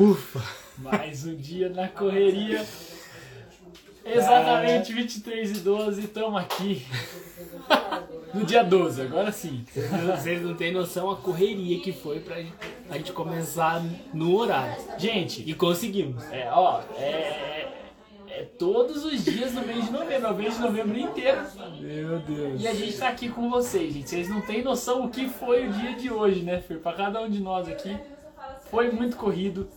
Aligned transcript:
Ufa! 0.00 0.40
Mais 0.78 1.26
um 1.26 1.36
dia 1.36 1.68
na 1.68 1.86
correria. 1.86 2.64
Exatamente 4.02 4.94
23 4.94 5.50
e 5.50 5.60
12, 5.60 6.00
estamos 6.00 6.40
aqui. 6.40 6.86
No 8.32 8.44
dia 8.46 8.64
12, 8.64 9.02
agora 9.02 9.30
sim. 9.30 9.62
Vocês 10.16 10.42
não 10.42 10.54
têm 10.54 10.72
noção 10.72 11.10
a 11.10 11.16
correria 11.16 11.80
que 11.80 11.92
foi 11.92 12.20
pra 12.20 12.36
a 12.88 12.96
gente 12.96 13.12
começar 13.12 13.82
no 14.14 14.34
horário. 14.36 14.82
Gente, 14.98 15.42
E 15.48 15.52
conseguimos. 15.52 16.24
é, 16.32 16.48
ó, 16.50 16.80
é, 16.96 17.68
é 18.28 18.48
todos 18.58 19.04
os 19.04 19.22
dias 19.22 19.52
no 19.52 19.60
mês 19.66 19.84
de 19.84 19.92
novembro, 19.92 20.28
é 20.28 20.30
o 20.30 20.34
mês 20.34 20.54
de 20.54 20.60
novembro 20.60 20.98
inteiro. 20.98 21.42
Meu 21.78 22.18
Deus. 22.20 22.62
E 22.62 22.66
a 22.66 22.72
gente 22.74 22.96
tá 22.96 23.08
aqui 23.08 23.28
com 23.28 23.50
vocês, 23.50 23.92
gente. 23.92 24.08
Vocês 24.08 24.28
não 24.30 24.40
têm 24.40 24.62
noção 24.62 25.04
o 25.04 25.10
que 25.10 25.28
foi 25.28 25.68
o 25.68 25.72
dia 25.72 25.94
de 25.94 26.10
hoje, 26.10 26.40
né, 26.40 26.58
Fer? 26.60 26.78
Pra 26.78 26.94
cada 26.94 27.20
um 27.20 27.28
de 27.28 27.40
nós 27.40 27.68
aqui. 27.68 27.94
Foi 28.70 28.90
muito 28.90 29.16
corrido. 29.16 29.68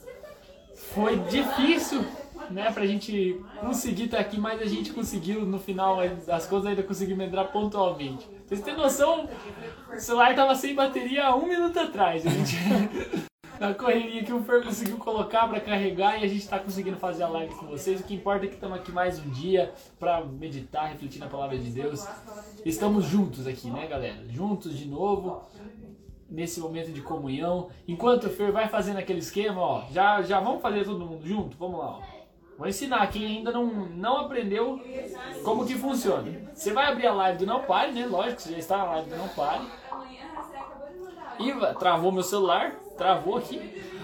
Foi 0.91 1.17
difícil, 1.19 2.03
né, 2.49 2.71
pra 2.71 2.85
gente 2.85 3.41
conseguir 3.59 4.05
estar 4.05 4.19
aqui, 4.19 4.39
mas 4.39 4.61
a 4.61 4.65
gente 4.65 4.91
conseguiu 4.91 5.45
no 5.45 5.59
final, 5.59 5.99
as 6.27 6.45
coisas 6.45 6.67
ainda 6.67 6.83
conseguimos 6.83 7.25
entrar 7.25 7.45
pontualmente. 7.45 8.27
Vocês 8.45 8.61
têm 8.61 8.75
noção? 8.75 9.27
O 9.91 9.99
celular 9.99 10.35
tava 10.35 10.53
sem 10.55 10.75
bateria 10.75 11.27
há 11.27 11.35
um 11.35 11.47
minuto 11.47 11.79
atrás. 11.79 12.23
Gente. 12.23 12.55
Na 13.59 13.73
correria 13.73 14.23
que 14.23 14.33
o 14.33 14.43
Fer 14.43 14.63
conseguiu 14.63 14.97
colocar 14.97 15.47
pra 15.47 15.61
carregar 15.61 16.19
e 16.19 16.25
a 16.25 16.27
gente 16.27 16.45
tá 16.47 16.59
conseguindo 16.59 16.97
fazer 16.97 17.23
a 17.23 17.29
live 17.29 17.53
com 17.55 17.67
vocês. 17.67 18.01
O 18.01 18.03
que 18.03 18.15
importa 18.15 18.45
é 18.45 18.49
que 18.49 18.55
estamos 18.55 18.77
aqui 18.77 18.91
mais 18.91 19.19
um 19.19 19.29
dia 19.29 19.71
pra 19.99 20.25
meditar, 20.25 20.89
refletir 20.89 21.19
na 21.19 21.27
palavra 21.27 21.57
de 21.57 21.69
Deus. 21.69 22.05
Estamos 22.65 23.05
juntos 23.05 23.47
aqui, 23.47 23.69
né, 23.69 23.87
galera? 23.87 24.17
Juntos 24.27 24.77
de 24.77 24.87
novo 24.87 25.43
nesse 26.33 26.59
momento 26.59 26.91
de 26.91 27.01
comunhão. 27.01 27.69
Enquanto 27.87 28.25
o 28.25 28.29
Fer 28.29 28.51
vai 28.51 28.67
fazendo 28.67 28.97
aquele 28.97 29.19
esquema, 29.19 29.61
ó, 29.61 29.83
já, 29.91 30.21
já 30.23 30.39
vamos 30.39 30.61
fazer 30.61 30.83
todo 30.83 31.05
mundo 31.05 31.25
junto? 31.25 31.55
Vamos 31.57 31.79
lá, 31.79 31.99
ó. 31.99 32.01
Vou 32.57 32.67
ensinar 32.67 33.07
quem 33.07 33.25
ainda 33.25 33.51
não, 33.51 33.65
não 33.65 34.17
aprendeu 34.19 34.79
como 35.43 35.65
que 35.65 35.75
funciona. 35.75 36.31
Você 36.53 36.71
vai 36.73 36.91
abrir 36.91 37.07
a 37.07 37.13
live 37.13 37.39
do 37.39 37.45
Não 37.45 37.61
Pare, 37.63 37.91
né? 37.91 38.05
Lógico, 38.05 38.41
você 38.41 38.51
já 38.51 38.57
está 38.59 38.77
na 38.77 38.83
live 38.85 39.09
do 39.09 39.15
Não 39.15 39.27
Pare. 39.29 39.65
E 41.39 41.51
va- 41.51 41.73
travou 41.73 42.11
meu 42.11 42.21
celular, 42.23 42.75
travou 42.97 43.37
aqui. 43.37 43.57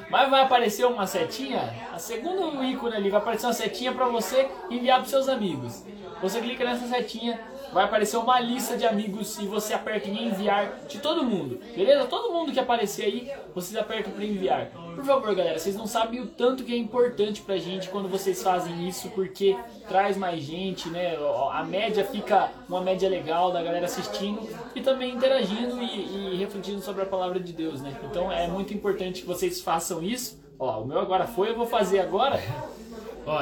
Mas 0.09 0.29
vai 0.29 0.41
aparecer 0.41 0.85
uma 0.85 1.05
setinha, 1.05 1.73
a 1.93 1.99
segundo 1.99 2.63
ícone 2.63 2.95
ali, 2.95 3.09
vai 3.09 3.21
aparecer 3.21 3.45
uma 3.45 3.53
setinha 3.53 3.93
para 3.93 4.05
você 4.05 4.49
enviar 4.69 4.99
para 4.99 5.09
seus 5.09 5.29
amigos. 5.29 5.85
Você 6.21 6.41
clica 6.41 6.65
nessa 6.65 6.87
setinha, 6.87 7.39
vai 7.71 7.85
aparecer 7.85 8.17
uma 8.17 8.39
lista 8.39 8.75
de 8.75 8.85
amigos 8.85 9.37
e 9.37 9.45
você 9.45 9.73
aperta 9.73 10.09
em 10.09 10.27
enviar 10.27 10.79
de 10.87 10.97
todo 10.99 11.23
mundo, 11.23 11.61
beleza? 11.75 12.05
Todo 12.05 12.33
mundo 12.33 12.51
que 12.51 12.59
aparecer 12.59 13.05
aí, 13.05 13.31
vocês 13.53 13.79
apertam 13.79 14.11
para 14.11 14.25
enviar. 14.25 14.71
Por 14.99 15.05
favor, 15.05 15.33
galera, 15.33 15.57
vocês 15.57 15.77
não 15.77 15.87
sabem 15.87 16.19
o 16.19 16.27
tanto 16.27 16.61
que 16.65 16.73
é 16.73 16.77
importante 16.77 17.41
pra 17.41 17.55
gente 17.55 17.87
quando 17.87 18.09
vocês 18.09 18.43
fazem 18.43 18.85
isso, 18.85 19.09
porque 19.11 19.57
traz 19.87 20.17
mais 20.17 20.43
gente, 20.43 20.89
né? 20.89 21.15
A 21.53 21.63
média 21.63 22.03
fica 22.03 22.51
uma 22.67 22.81
média 22.81 23.07
legal 23.07 23.49
da 23.49 23.63
galera 23.63 23.85
assistindo 23.85 24.41
e 24.75 24.81
também 24.81 25.15
interagindo 25.15 25.81
e, 25.81 26.33
e 26.33 26.35
refletindo 26.35 26.81
sobre 26.81 27.03
a 27.03 27.05
palavra 27.05 27.39
de 27.39 27.53
Deus, 27.53 27.81
né? 27.81 27.97
Então 28.11 28.29
é 28.29 28.45
muito 28.49 28.73
importante 28.73 29.21
que 29.21 29.27
vocês 29.27 29.61
façam 29.61 30.03
isso. 30.03 30.37
Ó, 30.59 30.81
o 30.81 30.85
meu 30.85 30.99
agora 30.99 31.25
foi, 31.25 31.49
eu 31.49 31.55
vou 31.55 31.65
fazer 31.65 31.99
agora 31.99 32.37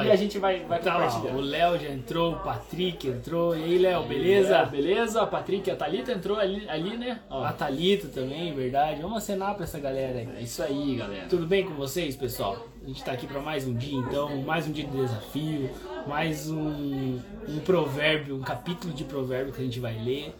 e 0.04 0.10
a 0.10 0.16
gente 0.16 0.38
vai, 0.38 0.60
vai 0.64 0.80
Tá 0.80 0.96
lá, 0.96 1.06
compartilhando. 1.06 1.38
o 1.38 1.40
Léo 1.40 1.78
já 1.78 1.88
entrou, 1.88 2.32
o 2.34 2.38
Patrick 2.40 3.08
entrou. 3.08 3.56
E 3.56 3.62
aí, 3.64 3.78
Léo, 3.78 4.02
Beleza? 4.04 4.48
beleza? 4.48 4.64
Beleza? 4.66 5.22
A 5.22 5.26
Patrick 5.26 5.70
a 5.70 5.76
Thalita 5.76 6.12
entrou 6.12 6.38
ali, 6.38 6.68
ali 6.68 6.96
né? 6.96 7.20
Ó, 7.30 7.42
A 7.44 7.52
Thalita 7.52 8.08
também, 8.08 8.54
verdade. 8.54 9.00
Vamos 9.02 9.18
acenar 9.18 9.54
pra 9.54 9.64
essa 9.64 9.78
galera 9.78 10.18
aí. 10.18 10.28
é 10.36 10.42
isso 10.42 10.62
aí, 10.62 10.96
galera. 10.96 11.26
Tudo 11.28 11.46
bem 11.46 11.64
com 11.64 11.74
vocês, 11.74 12.14
pessoal? 12.16 12.56
A 12.84 12.86
gente 12.88 13.04
tá 13.04 13.12
aqui 13.12 13.26
para 13.26 13.40
mais 13.40 13.66
um 13.66 13.74
dia, 13.74 13.98
então, 13.98 14.36
mais 14.42 14.66
um 14.66 14.72
dia 14.72 14.84
de 14.84 14.90
desafio, 14.96 15.68
mais 16.06 16.48
um, 16.50 17.18
um 17.48 17.58
provérbio, 17.64 18.34
um 18.36 18.40
capítulo 18.40 18.92
de 18.94 19.04
provérbio 19.04 19.52
que 19.52 19.60
a 19.60 19.64
gente 19.64 19.78
vai 19.80 19.94
ler. 20.02 20.34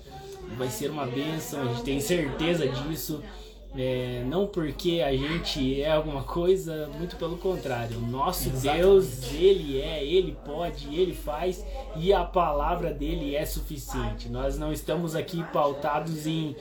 Vai 0.56 0.68
ser 0.68 0.90
uma 0.90 1.04
bênção, 1.04 1.60
a 1.60 1.64
gente 1.66 1.82
tem 1.82 2.00
certeza 2.00 2.66
disso. 2.66 3.22
É, 3.80 4.24
não 4.26 4.44
porque 4.44 5.00
a 5.06 5.16
gente 5.16 5.80
é 5.80 5.92
alguma 5.92 6.24
coisa, 6.24 6.90
muito 6.98 7.14
pelo 7.14 7.38
contrário. 7.38 7.96
O 7.98 8.00
nosso 8.00 8.48
Exatamente. 8.48 8.82
Deus, 8.82 9.32
Ele 9.32 9.80
é, 9.80 10.04
Ele 10.04 10.36
pode, 10.44 10.92
Ele 10.92 11.14
faz 11.14 11.64
e 11.94 12.12
a 12.12 12.24
palavra 12.24 12.92
dele 12.92 13.36
é 13.36 13.46
suficiente. 13.46 14.28
Nós 14.28 14.58
não 14.58 14.72
estamos 14.72 15.14
aqui 15.14 15.44
pautados 15.52 16.26
em 16.26 16.56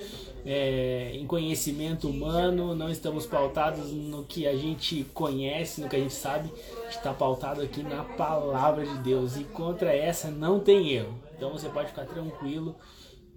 é, 0.46 1.12
em 1.14 1.28
conhecimento 1.28 2.08
humano, 2.08 2.74
não 2.74 2.90
estamos 2.90 3.26
pautados 3.26 3.92
no 3.92 4.24
que 4.24 4.48
a 4.48 4.56
gente 4.56 5.06
conhece, 5.14 5.82
no 5.82 5.90
que 5.90 5.96
a 5.98 6.00
gente 6.00 6.14
sabe, 6.14 6.50
está 6.90 7.12
pautado 7.12 7.62
aqui 7.62 7.84
na 7.84 8.04
palavra 8.04 8.86
de 8.86 8.98
Deus 9.00 9.36
e 9.36 9.44
contra 9.44 9.94
essa 9.94 10.30
não 10.30 10.60
tem 10.60 10.92
erro. 10.94 11.14
Então 11.36 11.52
você 11.52 11.68
pode 11.68 11.90
ficar 11.90 12.06
tranquilo 12.06 12.76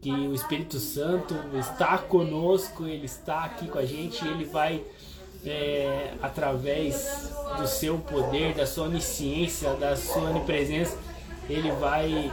que 0.00 0.10
o 0.10 0.34
Espírito 0.34 0.78
Santo 0.78 1.34
está 1.58 1.98
conosco, 1.98 2.86
ele 2.86 3.04
está 3.04 3.44
aqui 3.44 3.68
com 3.68 3.78
a 3.78 3.84
gente, 3.84 4.26
ele 4.26 4.44
vai 4.46 4.82
é, 5.44 6.14
através 6.22 7.34
do 7.58 7.66
seu 7.66 7.98
poder, 7.98 8.54
da 8.54 8.66
sua 8.66 8.86
onisciência, 8.86 9.74
da 9.74 9.96
sua 9.96 10.30
onipresença, 10.30 10.96
ele 11.48 11.70
vai 11.72 12.32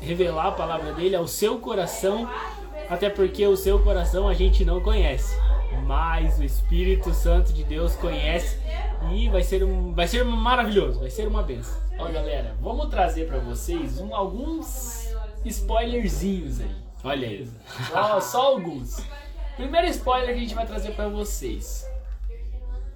revelar 0.00 0.48
a 0.48 0.52
palavra 0.52 0.92
dele 0.92 1.14
ao 1.14 1.28
seu 1.28 1.58
coração, 1.58 2.28
até 2.88 3.08
porque 3.08 3.46
o 3.46 3.56
seu 3.56 3.78
coração 3.78 4.28
a 4.28 4.34
gente 4.34 4.64
não 4.64 4.80
conhece, 4.80 5.36
mas 5.84 6.38
o 6.38 6.44
Espírito 6.44 7.12
Santo 7.14 7.52
de 7.52 7.62
Deus 7.62 7.94
conhece 7.94 8.58
e 9.12 9.28
vai 9.28 9.44
ser 9.44 9.62
um, 9.62 9.92
vai 9.92 10.08
ser 10.08 10.24
maravilhoso, 10.24 11.00
vai 11.00 11.10
ser 11.10 11.28
uma 11.28 11.42
benção. 11.42 11.80
Ó, 11.98 12.08
galera, 12.08 12.56
vamos 12.60 12.88
trazer 12.88 13.28
pra 13.28 13.38
vocês 13.38 14.00
um, 14.00 14.14
alguns 14.14 15.08
spoilerzinhos 15.44 16.60
aí. 16.60 16.85
Olha 17.04 17.28
aí. 17.28 17.48
Só, 17.90 18.20
só 18.20 18.42
alguns. 18.48 19.02
Primeiro 19.56 19.86
spoiler 19.88 20.28
que 20.28 20.34
a 20.34 20.40
gente 20.42 20.54
vai 20.54 20.66
trazer 20.66 20.92
pra 20.92 21.08
vocês. 21.08 21.86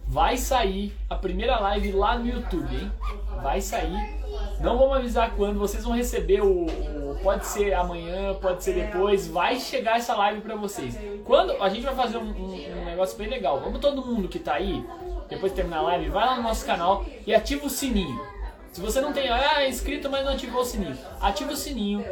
Vai 0.07 0.37
sair 0.37 0.93
a 1.09 1.15
primeira 1.15 1.59
live 1.61 1.93
lá 1.93 2.19
no 2.19 2.27
YouTube, 2.27 2.75
hein? 2.75 2.91
Vai 3.43 3.61
sair. 3.61 4.19
Não 4.61 4.77
vamos 4.77 4.97
avisar 4.97 5.31
quando, 5.37 5.59
vocês 5.59 5.85
vão 5.85 5.95
receber 5.95 6.41
o, 6.43 6.67
o- 6.67 7.01
Pode 7.23 7.47
ser 7.47 7.75
amanhã, 7.75 8.35
pode 8.35 8.65
ser 8.65 8.75
depois. 8.75 9.29
Vai 9.29 9.59
chegar 9.61 9.99
essa 9.99 10.15
live 10.17 10.41
pra 10.41 10.57
vocês. 10.57 10.99
Quando 11.25 11.53
a 11.63 11.69
gente 11.69 11.85
vai 11.85 11.95
fazer 11.95 12.17
um, 12.17 12.31
um- 12.31 12.81
um 12.81 12.85
negócio 12.85 13.17
bem 13.17 13.29
legal. 13.29 13.61
Vamos 13.61 13.79
todo 13.81 14.05
mundo 14.05 14.27
que 14.27 14.39
tá 14.39 14.55
aí, 14.55 14.85
depois 15.29 15.53
de 15.53 15.57
terminar 15.57 15.79
a 15.79 15.83
live, 15.83 16.09
vai 16.09 16.27
lá 16.27 16.37
no 16.37 16.43
nosso 16.43 16.65
canal 16.67 17.05
e 17.27 17.33
ativa 17.35 17.67
o 17.67 17.71
sininho. 17.71 18.21
Se 18.73 18.81
você 18.81 19.01
não 19.01 19.13
tem, 19.13 19.29
ah, 19.29 19.63
é 19.63 19.69
inscrito, 19.69 20.09
mas 20.11 20.25
não 20.25 20.33
ativou 20.33 20.63
o 20.63 20.65
sininho, 20.65 20.97
ativa 21.21 21.53
o 21.53 21.57
sininho 21.57 22.05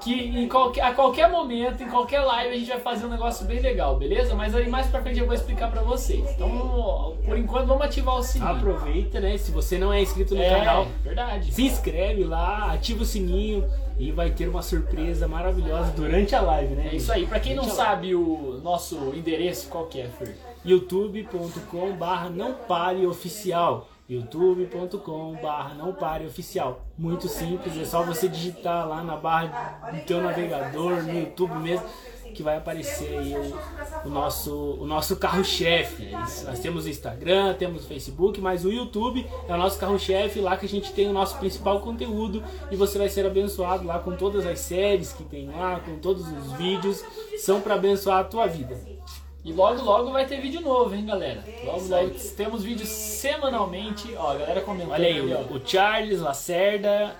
que 0.00 0.12
em 0.12 0.48
qualquer, 0.48 0.82
a 0.82 0.92
qualquer 0.92 1.30
momento, 1.30 1.82
em 1.82 1.88
qualquer 1.88 2.20
live, 2.20 2.54
a 2.54 2.58
gente 2.58 2.68
vai 2.68 2.80
fazer 2.80 3.06
um 3.06 3.08
negócio 3.08 3.46
bem 3.46 3.60
legal, 3.60 3.96
beleza? 3.96 4.34
Mas 4.34 4.54
aí 4.54 4.68
mais 4.68 4.86
pra 4.86 5.02
frente 5.02 5.18
eu 5.18 5.26
vou 5.26 5.34
explicar 5.34 5.70
pra 5.70 5.82
vocês. 5.82 6.28
Então, 6.30 7.16
por 7.24 7.38
enquanto, 7.38 7.66
vamos 7.66 7.84
ativar 7.84 8.16
o 8.16 8.22
sininho. 8.22 8.50
Aproveita, 8.50 9.20
né? 9.20 9.36
Se 9.36 9.50
você 9.50 9.78
não 9.78 9.92
é 9.92 10.00
inscrito 10.00 10.34
no 10.34 10.42
é, 10.42 10.50
canal, 10.50 10.86
verdade. 11.02 11.52
se 11.52 11.62
inscreve 11.62 12.24
lá, 12.24 12.72
ativa 12.72 13.02
o 13.02 13.06
sininho 13.06 13.64
e 13.98 14.10
vai 14.10 14.30
ter 14.30 14.48
uma 14.48 14.62
surpresa 14.62 15.28
maravilhosa 15.28 15.92
durante 15.92 16.34
a 16.34 16.40
live, 16.40 16.74
né? 16.74 16.88
É 16.92 16.96
isso 16.96 17.12
aí. 17.12 17.26
Pra 17.26 17.38
quem 17.38 17.54
não 17.54 17.64
Durante 17.64 17.76
sabe 17.76 18.14
o 18.14 18.60
nosso 18.62 19.12
endereço, 19.14 19.68
qual 19.68 19.86
que 19.86 20.00
é, 20.00 20.08
Fer? 20.08 20.36
youtube.com 20.64 21.92
barra 21.92 22.28
não 22.28 22.52
pare 22.52 23.06
oficial 23.06 23.88
youtube.com 24.10 25.38
barra 25.40 25.74
não 25.74 25.92
pare 25.92 26.26
oficial 26.26 26.84
muito 26.98 27.28
simples, 27.28 27.76
é 27.76 27.84
só 27.84 28.02
você 28.02 28.28
digitar 28.28 28.88
lá 28.88 29.04
na 29.04 29.16
barra 29.16 29.90
do 29.92 30.00
teu 30.04 30.20
navegador 30.20 31.02
no 31.02 31.18
YouTube 31.18 31.54
mesmo 31.56 31.86
que 32.34 32.42
vai 32.42 32.56
aparecer 32.56 33.18
aí 33.18 33.34
o, 33.34 34.08
o 34.08 34.08
nosso, 34.08 34.54
o 34.54 34.86
nosso 34.86 35.16
carro-chefe. 35.16 36.10
Nós 36.10 36.60
temos 36.60 36.86
o 36.86 36.88
Instagram, 36.88 37.54
temos 37.54 37.84
o 37.84 37.88
Facebook, 37.88 38.40
mas 38.40 38.64
o 38.64 38.70
YouTube 38.70 39.26
é 39.48 39.52
o 39.52 39.56
nosso 39.56 39.78
carro-chefe, 39.78 40.40
lá 40.40 40.56
que 40.56 40.66
a 40.66 40.68
gente 40.68 40.92
tem 40.92 41.08
o 41.08 41.12
nosso 41.12 41.38
principal 41.38 41.80
conteúdo 41.80 42.42
e 42.70 42.76
você 42.76 42.98
vai 42.98 43.08
ser 43.08 43.26
abençoado 43.26 43.84
lá 43.84 43.98
com 43.98 44.16
todas 44.16 44.46
as 44.46 44.60
séries 44.60 45.12
que 45.12 45.24
tem 45.24 45.48
lá, 45.48 45.80
com 45.80 45.98
todos 45.98 46.26
os 46.26 46.52
vídeos, 46.52 47.04
são 47.38 47.60
para 47.60 47.74
abençoar 47.74 48.20
a 48.20 48.24
tua 48.24 48.46
vida. 48.46 48.78
E 49.42 49.52
logo, 49.52 49.82
logo 49.82 50.10
vai 50.12 50.26
ter 50.26 50.40
vídeo 50.40 50.60
novo, 50.60 50.94
hein, 50.94 51.06
galera? 51.06 51.42
Logo, 51.64 51.88
logo 51.88 52.10
temos 52.36 52.62
vídeos 52.62 52.88
semanalmente. 52.90 54.14
Ó, 54.16 54.32
a 54.32 54.36
galera 54.36 54.60
comentando 54.60 54.92
Olha 54.92 55.06
aí, 55.08 55.18
ali, 55.18 55.32
ó. 55.34 55.38
o, 55.38 55.56
o 55.56 55.66
Charles 55.66 56.20
Lacerda, 56.20 57.16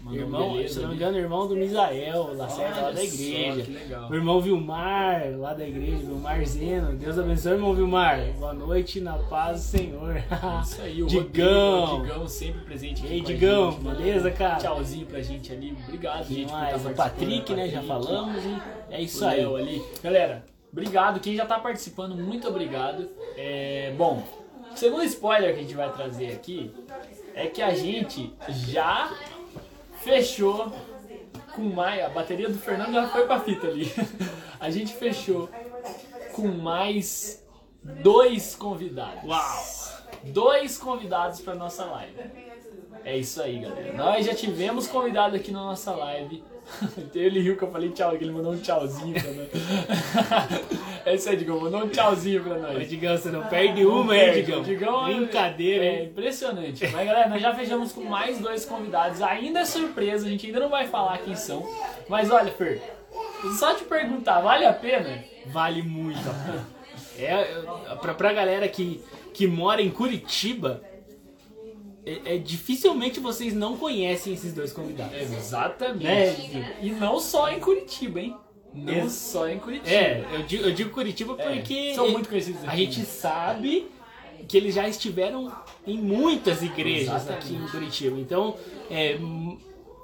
Mandou 0.00 0.20
irmão, 0.20 0.52
beleza 0.52 0.74
se 0.74 0.80
não 0.80 0.90
me 0.90 0.94
engano, 0.94 1.18
irmão 1.18 1.48
do 1.48 1.56
Misael 1.56 2.32
Lacerda 2.36 2.80
lá 2.82 2.90
da 2.92 2.96
só, 2.98 3.02
igreja. 3.02 3.66
legal. 3.68 4.08
O 4.08 4.14
irmão 4.14 4.40
Vilmar, 4.40 5.36
lá 5.36 5.52
da 5.54 5.66
igreja, 5.66 5.96
Vilmar 5.96 6.46
Zeno. 6.46 6.92
Deus 6.92 7.18
abençoe, 7.18 7.54
irmão 7.54 7.74
Vilmar. 7.74 8.20
Boa 8.38 8.54
noite, 8.54 9.00
na 9.00 9.14
paz 9.14 9.56
do 9.60 9.64
Senhor. 9.78 10.22
Isso 10.62 10.80
aí, 10.82 11.02
o 11.02 11.06
Digão. 11.10 11.80
Rodrigo, 11.86 11.96
o 11.96 12.06
Digão 12.06 12.28
sempre 12.28 12.60
presente 12.60 13.04
aqui 13.04 13.12
Ei, 13.14 13.20
Digão, 13.22 13.72
gente, 13.72 13.82
beleza, 13.82 14.30
cara? 14.30 14.56
Tchauzinho 14.58 15.06
pra 15.06 15.20
gente 15.20 15.52
ali. 15.52 15.76
Obrigado, 15.88 16.24
gente, 16.28 16.44
estar 16.44 16.76
O 16.76 16.94
Patrick, 16.94 17.54
né? 17.54 17.68
Já 17.68 17.82
Patrick. 17.82 17.88
falamos. 17.88 18.44
E 18.44 18.58
é 18.94 19.02
isso 19.02 19.24
aí. 19.24 19.44
Ali. 19.44 19.82
Galera, 20.00 20.44
obrigado. 20.72 21.20
Quem 21.20 21.36
já 21.36 21.46
tá 21.46 21.58
participando, 21.58 22.14
muito 22.16 22.48
obrigado. 22.48 23.08
É, 23.36 23.92
bom, 23.96 24.22
O 24.72 24.76
segundo 24.76 25.04
spoiler 25.04 25.54
que 25.54 25.60
a 25.60 25.62
gente 25.62 25.74
vai 25.74 25.92
trazer 25.92 26.32
aqui 26.32 26.74
é 27.34 27.46
que 27.46 27.62
a 27.62 27.74
gente 27.74 28.34
já 28.48 29.10
fechou 30.02 30.72
com 31.54 31.62
mais. 31.62 32.04
A 32.04 32.08
bateria 32.08 32.48
do 32.48 32.58
Fernando 32.58 32.92
já 32.92 33.08
foi 33.08 33.26
pra 33.26 33.40
fita 33.40 33.66
ali. 33.66 33.92
A 34.60 34.70
gente 34.70 34.94
fechou 34.94 35.48
com 36.32 36.48
mais 36.48 37.44
dois 37.82 38.54
convidados. 38.54 39.24
Uau! 39.24 39.64
Dois 40.24 40.78
convidados 40.78 41.40
para 41.40 41.54
nossa 41.54 41.84
live. 41.84 42.14
É 43.04 43.16
isso 43.16 43.40
aí, 43.42 43.58
galera. 43.60 43.92
Nós 43.92 44.26
já 44.26 44.34
tivemos 44.34 44.86
convidado 44.86 45.36
aqui 45.36 45.50
na 45.52 45.60
nossa 45.60 45.92
live. 45.92 46.42
Ele 47.14 47.40
riu 47.40 47.56
que 47.56 47.62
eu 47.62 47.70
falei 47.70 47.90
tchau, 47.90 48.16
que 48.18 48.24
ele 48.24 48.32
mandou 48.32 48.52
um 48.52 48.58
tchauzinho 48.58 49.14
pra 49.14 49.30
nós. 49.32 49.48
É 51.06 51.14
isso 51.14 51.28
aí, 51.28 51.36
Digão, 51.36 51.60
mandou 51.60 51.84
um 51.84 51.88
tchauzinho 51.88 52.42
pra 52.42 52.58
nós. 52.58 52.88
Digão, 52.88 53.16
você 53.16 53.28
não 53.30 53.46
perde 53.46 53.86
uma, 53.86 54.12
perde. 54.12 54.42
Digão? 54.42 54.62
Digão 54.64 55.06
é- 55.08 55.14
Brincadeira, 55.14 55.84
É 55.84 56.00
hein? 56.00 56.04
impressionante. 56.06 56.84
Mas 56.88 57.06
galera, 57.06 57.28
nós 57.28 57.40
já 57.40 57.54
fechamos 57.54 57.92
com 57.92 58.00
mais 58.02 58.40
dois 58.40 58.64
convidados. 58.64 59.22
Ainda 59.22 59.60
é 59.60 59.64
surpresa, 59.64 60.26
a 60.26 60.28
gente 60.28 60.46
ainda 60.46 60.58
não 60.58 60.68
vai 60.68 60.88
falar 60.88 61.18
quem 61.18 61.36
são. 61.36 61.64
Mas 62.08 62.28
olha, 62.32 62.50
Fer, 62.50 62.82
só 63.56 63.74
te 63.74 63.84
perguntar, 63.84 64.40
vale 64.40 64.64
a 64.66 64.72
pena? 64.72 65.22
Vale 65.46 65.80
muito 65.80 66.18
a 66.28 66.32
pena. 66.34 66.66
É, 67.16 67.44
pra, 68.00 68.12
pra 68.12 68.32
galera 68.32 68.66
que, 68.66 69.00
que 69.32 69.46
mora 69.46 69.80
em 69.80 69.90
Curitiba, 69.90 70.82
é, 72.06 72.36
é, 72.36 72.38
dificilmente 72.38 73.18
vocês 73.20 73.52
não 73.52 73.76
conhecem 73.76 74.32
esses 74.32 74.54
dois 74.54 74.72
convidados. 74.72 75.14
Exatamente. 75.20 76.04
Né? 76.04 76.78
E 76.80 76.90
não 76.90 77.18
só 77.20 77.50
em 77.50 77.58
Curitiba, 77.60 78.20
hein? 78.20 78.36
Não 78.72 78.92
Ex- 78.94 79.12
só 79.12 79.48
em 79.48 79.58
Curitiba. 79.58 79.90
É, 79.90 80.24
eu 80.32 80.42
digo, 80.44 80.64
eu 80.64 80.72
digo 80.72 80.90
Curitiba 80.90 81.34
É, 81.38 81.54
porque 81.56 81.94
são 81.94 82.10
muito 82.10 82.28
conhecidos 82.28 82.62
a 82.64 82.68
aqui, 82.68 82.76
gente 82.84 82.98
né? 83.00 83.04
sabe 83.06 83.90
que 84.46 84.56
eles 84.56 84.74
já 84.74 84.86
estiveram 84.88 85.50
em 85.86 85.98
muitas 85.98 86.62
igrejas 86.62 87.22
Exatamente. 87.22 87.46
aqui 87.46 87.54
em 87.56 87.68
Curitiba. 87.68 88.18
Então, 88.20 88.54
é, 88.90 89.18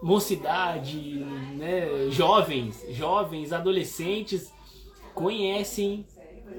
mocidade, 0.02 1.24
né, 1.54 1.86
jovens, 2.10 2.84
jovens, 2.90 3.52
adolescentes 3.52 4.52
conhecem 5.14 6.04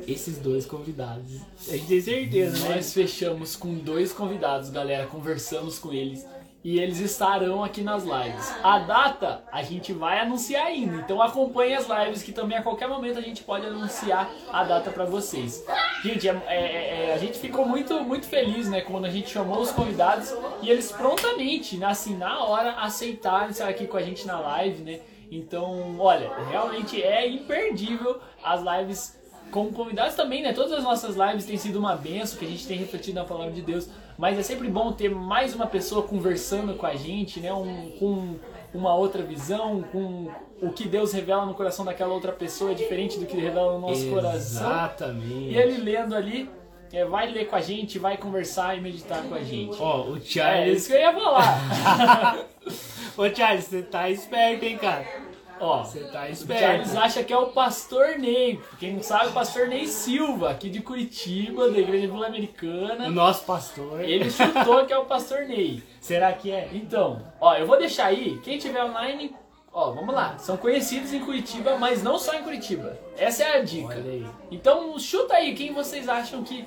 esses 0.07 0.38
dois 0.38 0.66
convidados. 0.66 1.42
A 1.68 1.72
gente 1.72 1.88
tem 1.88 2.01
certeza, 2.01 2.68
né? 2.68 2.75
Nós 2.75 2.94
fechamos 2.94 3.56
com 3.56 3.74
dois 3.75 4.12
convidados, 4.12 4.69
galera. 4.69 5.07
Conversamos 5.07 5.80
com 5.80 5.94
eles. 5.94 6.25
E 6.66 6.80
eles 6.80 7.01
estarão 7.01 7.62
aqui 7.62 7.81
nas 7.81 8.04
lives. 8.04 8.56
A 8.63 8.80
data 8.80 9.44
a 9.51 9.62
gente 9.62 9.92
vai 9.92 10.19
anunciar 10.22 10.68
ainda. 10.68 10.95
Então 10.95 11.22
acompanhe 11.22 11.74
as 11.75 11.88
lives 11.90 12.24
que 12.24 12.31
também 12.31 12.57
a 12.57 12.63
qualquer 12.63 12.88
momento 12.88 13.18
a 13.19 13.22
gente 13.22 13.44
pode 13.44 13.66
anunciar 13.66 14.31
a 14.50 14.63
data 14.63 14.90
pra 14.90 15.04
vocês. 15.04 15.62
Gente, 16.04 16.25
é- 16.30 16.42
é- 16.48 17.07
é- 17.10 17.13
a 17.13 17.18
gente 17.18 17.38
ficou 17.38 17.66
muito, 17.68 18.01
muito 18.06 18.25
feliz, 18.25 18.69
né? 18.69 18.80
Quando 18.80 19.04
a 19.04 19.10
gente 19.10 19.30
chamou 19.30 19.60
os 19.60 19.72
convidados 19.72 20.34
e 20.62 20.69
eles 20.69 20.89
prontamente, 20.89 21.75
né, 21.75 21.88
assim, 21.88 22.16
na 22.16 22.42
hora, 22.46 22.72
aceitaram 22.75 23.50
estar 23.50 23.68
aqui 23.68 23.86
com 23.86 23.98
a 23.98 24.01
gente 24.01 24.25
na 24.25 24.39
live, 24.39 24.84
né? 24.84 25.01
Então, 25.30 26.00
olha, 26.00 26.31
realmente 26.50 27.01
é 27.04 27.28
imperdível 27.28 28.22
as 28.42 28.62
lives 28.62 29.19
com 29.53 29.71
convidados 29.71 30.15
também, 30.15 30.41
né? 30.41 30.51
Todas 30.51 30.71
as 30.73 30.83
nossas 30.83 31.15
lives 31.15 31.45
têm 31.45 31.57
sido 31.57 31.77
uma 31.77 31.95
benção, 31.95 32.39
que 32.39 32.45
a 32.45 32.47
gente 32.47 32.65
tem 32.67 32.75
refletido 32.77 33.19
na 33.19 33.23
palavra 33.23 33.51
de 33.51 33.61
Deus. 33.61 33.88
Mas 34.17 34.38
é 34.38 34.41
sempre 34.41 34.67
bom 34.67 34.91
ter 34.91 35.09
mais 35.09 35.53
uma 35.53 35.67
pessoa 35.67 36.01
conversando 36.01 36.73
com 36.73 36.85
a 36.88 36.95
gente, 36.95 37.39
né? 37.39 37.53
Um, 37.53 37.91
com 38.00 38.35
uma 38.73 38.95
outra 38.95 39.21
visão, 39.21 39.83
com 39.91 40.31
o 40.59 40.71
que 40.71 40.88
Deus 40.88 41.13
revela 41.13 41.45
no 41.45 41.53
coração 41.53 41.85
daquela 41.85 42.13
outra 42.13 42.31
pessoa 42.31 42.71
é 42.71 42.73
diferente 42.73 43.19
do 43.19 43.27
que 43.27 43.38
revela 43.38 43.73
no 43.73 43.79
nosso 43.88 44.09
coração. 44.09 44.35
Exatamente. 44.67 45.51
E 45.53 45.55
ele 45.57 45.77
lendo 45.77 46.15
ali, 46.15 46.50
é, 46.91 47.05
vai 47.05 47.29
ler 47.29 47.45
com 47.47 47.55
a 47.55 47.61
gente, 47.61 48.00
vai 48.00 48.17
conversar 48.17 48.75
e 48.75 48.81
meditar 48.81 49.21
com 49.23 49.35
a 49.35 49.44
gente. 49.44 49.77
Ó, 49.79 50.01
o 50.09 50.15
É 50.15 50.17
isso 50.19 50.31
Charles. 50.33 50.88
que 50.88 50.94
eu 50.94 51.00
ia 51.00 51.13
falar. 51.13 52.38
Ô 53.15 53.29
Charles, 53.35 53.65
você 53.65 53.83
tá 53.83 54.09
esperto, 54.09 54.65
hein, 54.65 54.77
cara? 54.79 55.05
Ó, 55.63 55.83
Você 55.83 56.00
tá 56.06 56.24
O 56.24 56.27
esperto. 56.27 56.62
Charles 56.62 56.95
acha 56.95 57.24
que 57.24 57.31
é 57.31 57.38
o 57.38 57.48
pastor 57.48 58.18
Ney. 58.19 58.60
Quem 58.80 58.94
não 58.94 59.01
sabe, 59.04 59.30
o 59.30 59.31
pastor 59.31 59.68
Ney 59.68 59.88
Silva, 59.88 60.50
aqui 60.51 60.69
de 60.69 60.81
Curitiba, 60.81 61.69
da 61.71 61.77
Igreja 61.80 62.07
Vila 62.07 62.19
O 62.19 62.25
Americana. 62.25 63.10
nosso 63.10 63.45
pastor. 63.45 64.01
Ele 64.01 64.30
chutou 64.30 64.86
que 64.86 64.92
é 64.94 64.98
o 64.98 65.06
pastor 65.06 65.44
Ney. 65.45 65.81
Será 66.01 66.33
que 66.33 66.51
é? 66.51 66.69
Então, 66.74 67.21
ó, 67.39 67.56
eu 67.56 67.65
vou 67.65 67.77
deixar 67.77 68.07
aí, 68.07 68.39
quem 68.44 68.57
tiver 68.57 68.83
online, 68.83 69.33
ó, 69.71 69.92
vamos 69.92 70.13
lá. 70.13 70.38
São 70.38 70.57
conhecidos 70.57 71.13
em 71.13 71.19
Curitiba, 71.21 71.77
mas 71.77 72.04
não 72.04 72.19
só 72.19 72.33
em 72.36 72.44
Curitiba. 72.44 72.98
Essa 73.18 73.44
é 73.44 73.57
a 73.57 73.63
dica. 73.63 74.04
Então, 74.51 74.98
chuta 75.00 75.36
aí 75.36 75.54
quem 75.56 75.71
vocês 75.74 76.10
acham 76.10 76.44
que, 76.44 76.65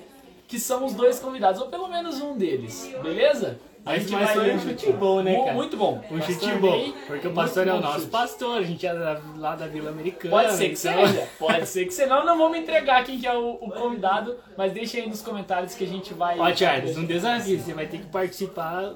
que 0.49 0.59
são 0.59 0.85
os 0.87 0.95
dois 0.95 1.19
convidados, 1.19 1.61
ou 1.61 1.69
pelo 1.69 1.89
menos 1.89 2.21
um 2.23 2.37
deles, 2.37 2.91
beleza? 3.03 3.61
Mas- 3.87 4.11
mas 4.11 4.31
foi 4.33 4.43
um 4.43 4.47
lendo 4.47 4.63
chute 4.63 4.93
bom, 4.93 5.23
né, 5.23 5.37
cara? 5.39 5.53
Muito 5.55 5.77
bom. 5.77 6.03
Um 6.11 6.21
chute 6.21 6.51
bom. 6.57 6.93
Porque 7.07 7.29
o 7.29 7.33
pastor 7.33 7.69
é 7.69 7.73
o 7.73 7.81
nosso 7.81 8.09
pastor, 8.09 8.59
a 8.59 8.63
gente 8.63 8.85
é 8.85 8.93
lá 9.39 9.55
da 9.55 9.67
Vila 9.69 9.91
Americana. 9.91 10.31
Pode 10.37 10.53
ser 10.55 10.69
que 10.71 10.89
então- 10.89 11.07
seja, 11.07 11.29
pode 11.39 11.67
ser 11.69 11.85
que 11.87 11.95
senão 11.95 12.25
não 12.27 12.37
vamos 12.37 12.59
entregar 12.59 13.05
quem 13.05 13.19
que 13.21 13.27
é 13.27 13.33
o, 13.35 13.53
o 13.61 13.71
convidado, 13.71 14.37
mas 14.59 14.73
deixa 14.73 14.99
aí 14.99 15.09
nos 15.09 15.23
comentários 15.23 15.75
que 15.75 15.85
a 15.85 15.87
gente 15.87 16.13
vai. 16.13 16.39
Ó, 16.39 16.53
Charles, 16.55 16.97
um 16.97 17.05
desafio. 17.05 17.61
Você 17.61 17.73
vai 17.73 17.87
ter 17.87 17.99
que 17.99 18.07
participar, 18.07 18.95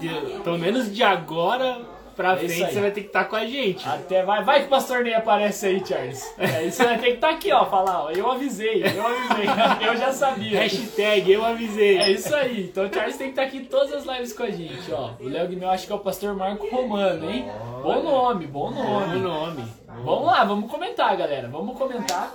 de- 0.00 0.40
pelo 0.44 0.58
menos 0.58 0.94
de 0.94 1.02
agora 1.02 1.80
pra 2.18 2.32
É 2.32 2.36
frente, 2.36 2.72
você 2.72 2.80
vai 2.80 2.90
ter 2.90 3.00
que 3.02 3.06
estar 3.06 3.24
com 3.26 3.36
a 3.36 3.46
gente. 3.46 3.88
Até 3.88 4.24
vai, 4.24 4.42
vai 4.42 4.60
que 4.60 4.66
o 4.66 4.68
pastor 4.68 5.04
Ney 5.04 5.14
aparece 5.14 5.66
aí, 5.66 5.86
Charles. 5.86 6.34
É, 6.36 6.64
isso 6.64 6.82
vai 6.82 6.98
ter 6.98 7.06
que 7.06 7.12
estar 7.12 7.30
aqui, 7.30 7.52
ó, 7.52 7.64
falar, 7.64 8.04
ó, 8.06 8.10
eu 8.10 8.28
avisei, 8.28 8.82
eu 8.82 9.06
avisei, 9.06 9.46
eu 9.88 9.96
já 9.96 10.12
sabia. 10.12 10.58
Hashtag 10.60 11.30
eu 11.32 11.44
avisei. 11.44 11.98
É 11.98 12.10
isso 12.10 12.34
aí, 12.34 12.64
então 12.64 12.84
o 12.86 12.92
Charles 12.92 13.16
tem 13.16 13.28
que 13.28 13.32
estar 13.32 13.42
aqui 13.44 13.58
em 13.58 13.64
todas 13.64 13.92
as 13.94 14.04
lives 14.04 14.32
com 14.32 14.42
a 14.42 14.50
gente, 14.50 14.92
ó. 14.92 15.10
O 15.20 15.28
Léo 15.28 15.46
Guimel 15.48 15.70
acho 15.70 15.86
que 15.86 15.92
é 15.92 15.96
o 15.96 16.00
pastor 16.00 16.34
Marco 16.34 16.68
Romano, 16.68 17.30
hein? 17.30 17.46
Bom 17.82 18.02
nome, 18.02 18.46
bom 18.48 18.72
Bom 18.72 18.82
nome. 18.82 19.18
nome. 19.20 19.64
Vamos 20.04 20.26
lá, 20.26 20.44
vamos 20.44 20.70
comentar, 20.70 21.16
galera. 21.16 21.48
Vamos 21.48 21.78
comentar 21.78 22.32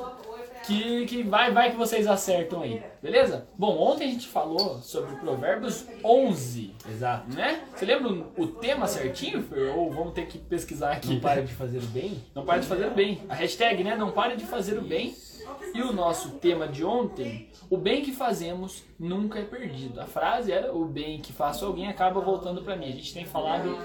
que, 0.65 1.05
que 1.05 1.23
vai, 1.23 1.51
vai 1.51 1.71
que 1.71 1.77
vocês 1.77 2.07
acertam 2.07 2.61
aí, 2.61 2.81
beleza? 3.01 3.47
Bom, 3.57 3.77
ontem 3.77 4.05
a 4.05 4.11
gente 4.11 4.27
falou 4.27 4.79
sobre 4.81 5.15
Provérbios 5.17 5.85
11, 6.03 6.73
Exato. 6.89 7.35
né? 7.35 7.63
Você 7.75 7.85
lembra 7.85 8.25
o 8.37 8.47
tema 8.47 8.87
certinho, 8.87 9.43
Fer? 9.43 9.77
Ou 9.77 9.91
vamos 9.91 10.13
ter 10.13 10.25
que 10.27 10.37
pesquisar 10.37 10.93
aqui? 10.93 11.13
Não 11.15 11.19
para 11.19 11.43
de 11.43 11.53
fazer 11.53 11.79
o 11.79 11.87
bem? 11.87 12.23
Não 12.33 12.45
pare 12.45 12.61
de 12.61 12.67
fazer 12.67 12.87
o 12.87 12.91
bem. 12.91 13.21
A 13.29 13.35
hashtag, 13.35 13.83
né? 13.83 13.95
Não 13.95 14.11
pare 14.11 14.35
de 14.35 14.45
fazer 14.45 14.77
o 14.77 14.81
bem. 14.81 15.13
E 15.73 15.81
o 15.81 15.91
nosso 15.91 16.31
tema 16.31 16.67
de 16.67 16.85
ontem, 16.85 17.49
o 17.69 17.77
bem 17.77 18.01
que 18.01 18.11
fazemos 18.13 18.83
nunca 18.97 19.39
é 19.39 19.43
perdido. 19.43 19.99
A 19.99 20.05
frase 20.05 20.51
era 20.51 20.73
o 20.73 20.85
bem 20.85 21.19
que 21.19 21.33
faço 21.33 21.65
alguém 21.65 21.87
acaba 21.87 22.21
voltando 22.21 22.61
pra 22.61 22.75
mim. 22.77 22.87
A 22.87 22.91
gente 22.91 23.13
tem 23.13 23.25
falado 23.25 23.77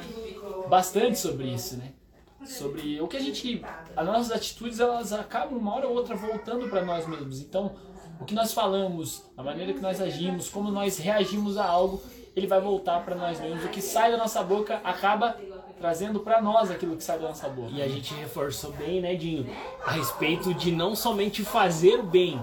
bastante 0.68 1.18
sobre 1.18 1.48
isso, 1.48 1.76
né? 1.76 1.92
Sobre 2.44 3.00
o 3.00 3.08
que 3.08 3.16
a 3.16 3.20
gente, 3.20 3.64
as 3.96 4.06
nossas 4.06 4.30
atitudes, 4.30 4.80
elas 4.80 5.12
acabam 5.12 5.58
uma 5.58 5.74
hora 5.74 5.88
ou 5.88 5.94
outra 5.94 6.14
voltando 6.14 6.68
pra 6.68 6.84
nós 6.84 7.06
mesmos. 7.06 7.40
Então, 7.40 7.74
o 8.20 8.24
que 8.24 8.34
nós 8.34 8.52
falamos, 8.52 9.24
a 9.36 9.42
maneira 9.42 9.72
que 9.72 9.80
nós 9.80 10.00
agimos, 10.00 10.48
como 10.48 10.70
nós 10.70 10.98
reagimos 10.98 11.56
a 11.56 11.64
algo, 11.66 12.02
ele 12.34 12.46
vai 12.46 12.60
voltar 12.60 13.04
pra 13.04 13.14
nós 13.14 13.40
mesmos. 13.40 13.64
O 13.64 13.68
que 13.68 13.82
sai 13.82 14.10
da 14.10 14.16
nossa 14.16 14.42
boca 14.42 14.80
acaba 14.84 15.36
trazendo 15.78 16.20
pra 16.20 16.40
nós 16.40 16.70
aquilo 16.70 16.96
que 16.96 17.04
sai 17.04 17.18
da 17.18 17.28
nossa 17.28 17.48
boca. 17.48 17.70
E 17.70 17.82
a 17.82 17.88
gente 17.88 18.14
reforçou 18.14 18.72
bem, 18.72 19.00
né, 19.00 19.14
Dinho, 19.14 19.48
a 19.84 19.92
respeito 19.92 20.52
de 20.54 20.72
não 20.72 20.94
somente 20.94 21.44
fazer 21.44 22.00
o 22.00 22.02
bem, 22.02 22.40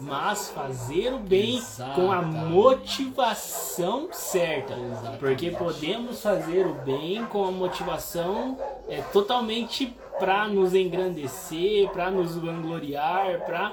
mas 0.00 0.50
fazer 0.50 1.12
o 1.12 1.18
bem 1.18 1.60
com 1.94 2.10
a 2.12 2.18
Exatamente. 2.18 2.52
motivação 2.52 4.08
certa. 4.12 4.74
Exatamente. 4.74 5.18
Porque 5.18 5.50
podemos 5.50 6.20
fazer 6.22 6.66
o 6.66 6.74
bem 6.74 7.24
com 7.26 7.44
a 7.44 7.50
motivação 7.50 8.58
é, 8.88 9.00
totalmente 9.12 9.94
para 10.18 10.48
nos 10.48 10.74
engrandecer, 10.74 11.88
para 11.90 12.10
nos 12.10 12.36
vangloriar, 12.36 13.40
para 13.44 13.72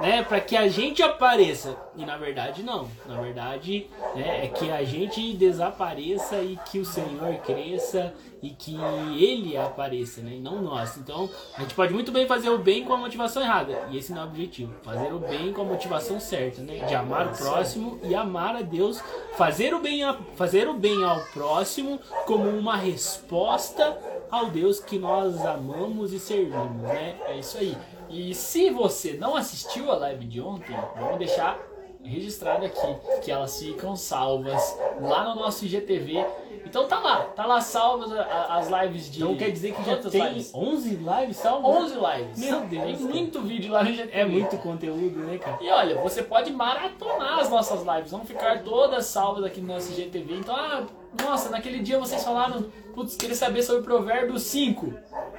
né, 0.00 0.22
para 0.22 0.40
que 0.40 0.56
a 0.56 0.68
gente 0.68 1.02
apareça. 1.02 1.76
E 1.96 2.04
na 2.04 2.16
verdade 2.16 2.62
não. 2.62 2.88
Na 3.06 3.20
verdade 3.20 3.86
né, 4.14 4.44
é 4.44 4.48
que 4.48 4.70
a 4.70 4.84
gente 4.84 5.32
desapareça 5.34 6.36
e 6.36 6.58
que 6.70 6.78
o 6.78 6.84
Senhor 6.84 7.34
cresça 7.36 8.12
e 8.42 8.50
que 8.50 8.76
Ele 9.18 9.56
apareça, 9.56 10.20
né, 10.20 10.32
e 10.34 10.40
não 10.40 10.60
nós. 10.60 10.96
Então 10.98 11.28
a 11.56 11.62
gente 11.62 11.74
pode 11.74 11.94
muito 11.94 12.12
bem 12.12 12.26
fazer 12.26 12.50
o 12.50 12.58
bem 12.58 12.84
com 12.84 12.92
a 12.92 12.98
motivação 12.98 13.42
errada. 13.42 13.88
E 13.90 13.96
esse 13.96 14.12
não 14.12 14.22
é 14.22 14.24
o 14.24 14.28
objetivo. 14.28 14.74
Fazer 14.82 15.12
o 15.12 15.18
bem 15.18 15.52
com 15.52 15.62
a 15.62 15.64
motivação 15.64 16.20
certa, 16.20 16.62
né? 16.62 16.84
De 16.86 16.94
amar 16.94 17.28
o 17.28 17.36
próximo 17.36 17.98
e 18.04 18.14
amar 18.14 18.56
a 18.56 18.62
Deus. 18.62 19.02
Fazer 19.36 19.74
o 19.74 19.80
bem, 19.80 20.04
a, 20.04 20.14
fazer 20.36 20.68
o 20.68 20.74
bem 20.74 21.02
ao 21.04 21.20
próximo 21.26 21.98
como 22.26 22.48
uma 22.48 22.76
resposta 22.76 23.98
ao 24.30 24.46
Deus 24.46 24.80
que 24.80 24.98
nós 24.98 25.44
amamos 25.44 26.12
e 26.12 26.18
servimos, 26.18 26.82
né? 26.82 27.16
É 27.26 27.38
isso 27.38 27.58
aí. 27.58 27.76
E 28.08 28.34
se 28.34 28.70
você 28.70 29.14
não 29.14 29.36
assistiu 29.36 29.90
a 29.90 29.96
live 29.96 30.24
de 30.24 30.40
ontem, 30.40 30.76
vamos 30.98 31.18
deixar 31.18 31.58
registrado 32.02 32.64
aqui 32.64 33.20
que 33.22 33.30
elas 33.30 33.58
ficam 33.58 33.96
salvas 33.96 34.78
lá 35.00 35.24
no 35.24 35.40
nosso 35.40 35.64
IGTV. 35.64 36.24
Então 36.64 36.88
tá 36.88 36.98
lá, 36.98 37.22
tá 37.26 37.46
lá 37.46 37.60
salvas 37.60 38.10
as 38.12 38.68
lives 38.68 39.10
de. 39.10 39.22
Então 39.22 39.36
quer 39.36 39.50
dizer 39.50 39.72
que 39.72 39.84
já 39.84 39.96
tem 39.96 40.28
lives. 40.28 40.52
11 40.54 40.90
lives 40.96 41.36
salvas? 41.36 41.92
11 41.92 41.94
lives. 41.94 42.38
Meu 42.38 42.60
Deus, 42.62 42.84
Tem 42.84 42.96
muito 42.96 43.40
vídeo 43.42 43.72
lá 43.72 43.84
no 43.84 43.92
GTV. 43.92 44.10
É 44.12 44.24
muito 44.24 44.58
conteúdo, 44.58 45.20
né, 45.20 45.38
cara? 45.38 45.58
E 45.60 45.70
olha, 45.70 46.00
você 46.00 46.22
pode 46.22 46.52
maratonar 46.52 47.38
as 47.38 47.50
nossas 47.50 47.82
lives, 47.82 48.10
vão 48.10 48.24
ficar 48.24 48.62
todas 48.64 49.06
salvas 49.06 49.44
aqui 49.44 49.60
no 49.60 49.74
nosso 49.74 49.92
GTV. 49.94 50.34
Então, 50.34 50.56
ah, 50.56 50.84
nossa, 51.22 51.50
naquele 51.50 51.80
dia 51.80 51.98
vocês 51.98 52.22
falaram, 52.22 52.66
putz, 52.94 53.16
queria 53.16 53.34
saber 53.34 53.62
sobre 53.62 53.82
Provérbios 53.82 54.42
5. 54.42 54.94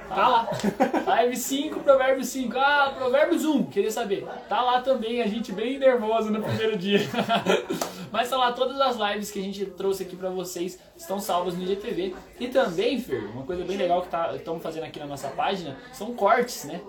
Tá 0.08 0.28
lá. 0.28 0.48
Live 1.06 1.36
5, 1.36 1.80
Provérbios 1.80 2.28
5. 2.28 2.56
Ah, 2.56 2.94
Provérbios 2.96 3.44
1, 3.44 3.64
queria 3.64 3.90
saber. 3.90 4.26
Tá 4.48 4.62
lá 4.62 4.80
também, 4.80 5.20
a 5.20 5.26
gente 5.26 5.52
bem 5.52 5.78
nervoso 5.78 6.30
no 6.30 6.42
primeiro 6.42 6.76
dia. 6.76 7.00
Mas 8.10 8.30
tá 8.30 8.36
lá 8.36 8.52
todas 8.52 8.80
as 8.80 8.96
lives 8.96 9.30
que 9.30 9.38
a 9.38 9.42
gente 9.42 9.66
trouxe 9.66 10.02
aqui 10.02 10.16
pra 10.16 10.30
vocês 10.30 10.78
estão 10.96 11.20
salvas 11.20 11.54
no 11.54 11.66
GTV. 11.66 12.14
E 12.40 12.48
também, 12.48 12.98
Fer, 12.98 13.30
uma 13.32 13.44
coisa 13.44 13.64
bem 13.64 13.76
legal 13.76 14.00
que 14.02 14.08
tá, 14.08 14.34
estamos 14.34 14.62
fazendo 14.62 14.84
aqui 14.84 14.98
na 14.98 15.06
nossa 15.06 15.28
página 15.28 15.76
são 15.92 16.14
cortes, 16.14 16.64
né? 16.64 16.80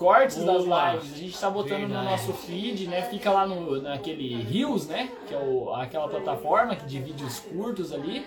Cortes 0.00 0.42
das 0.42 0.64
Boa. 0.64 0.92
lives. 0.94 1.12
A 1.12 1.16
gente 1.18 1.38
tá 1.38 1.50
botando 1.50 1.82
no 1.82 1.88
Verdade. 1.88 2.06
nosso 2.06 2.32
feed, 2.32 2.86
né? 2.88 3.02
Fica 3.02 3.30
lá 3.30 3.46
no, 3.46 3.82
naquele 3.82 4.42
Reels, 4.42 4.86
né? 4.86 5.10
Que 5.28 5.34
é 5.34 5.38
o, 5.38 5.74
aquela 5.74 6.08
plataforma 6.08 6.74
que 6.74 6.86
de 6.86 6.98
vídeos 7.00 7.38
curtos 7.40 7.92
ali. 7.92 8.24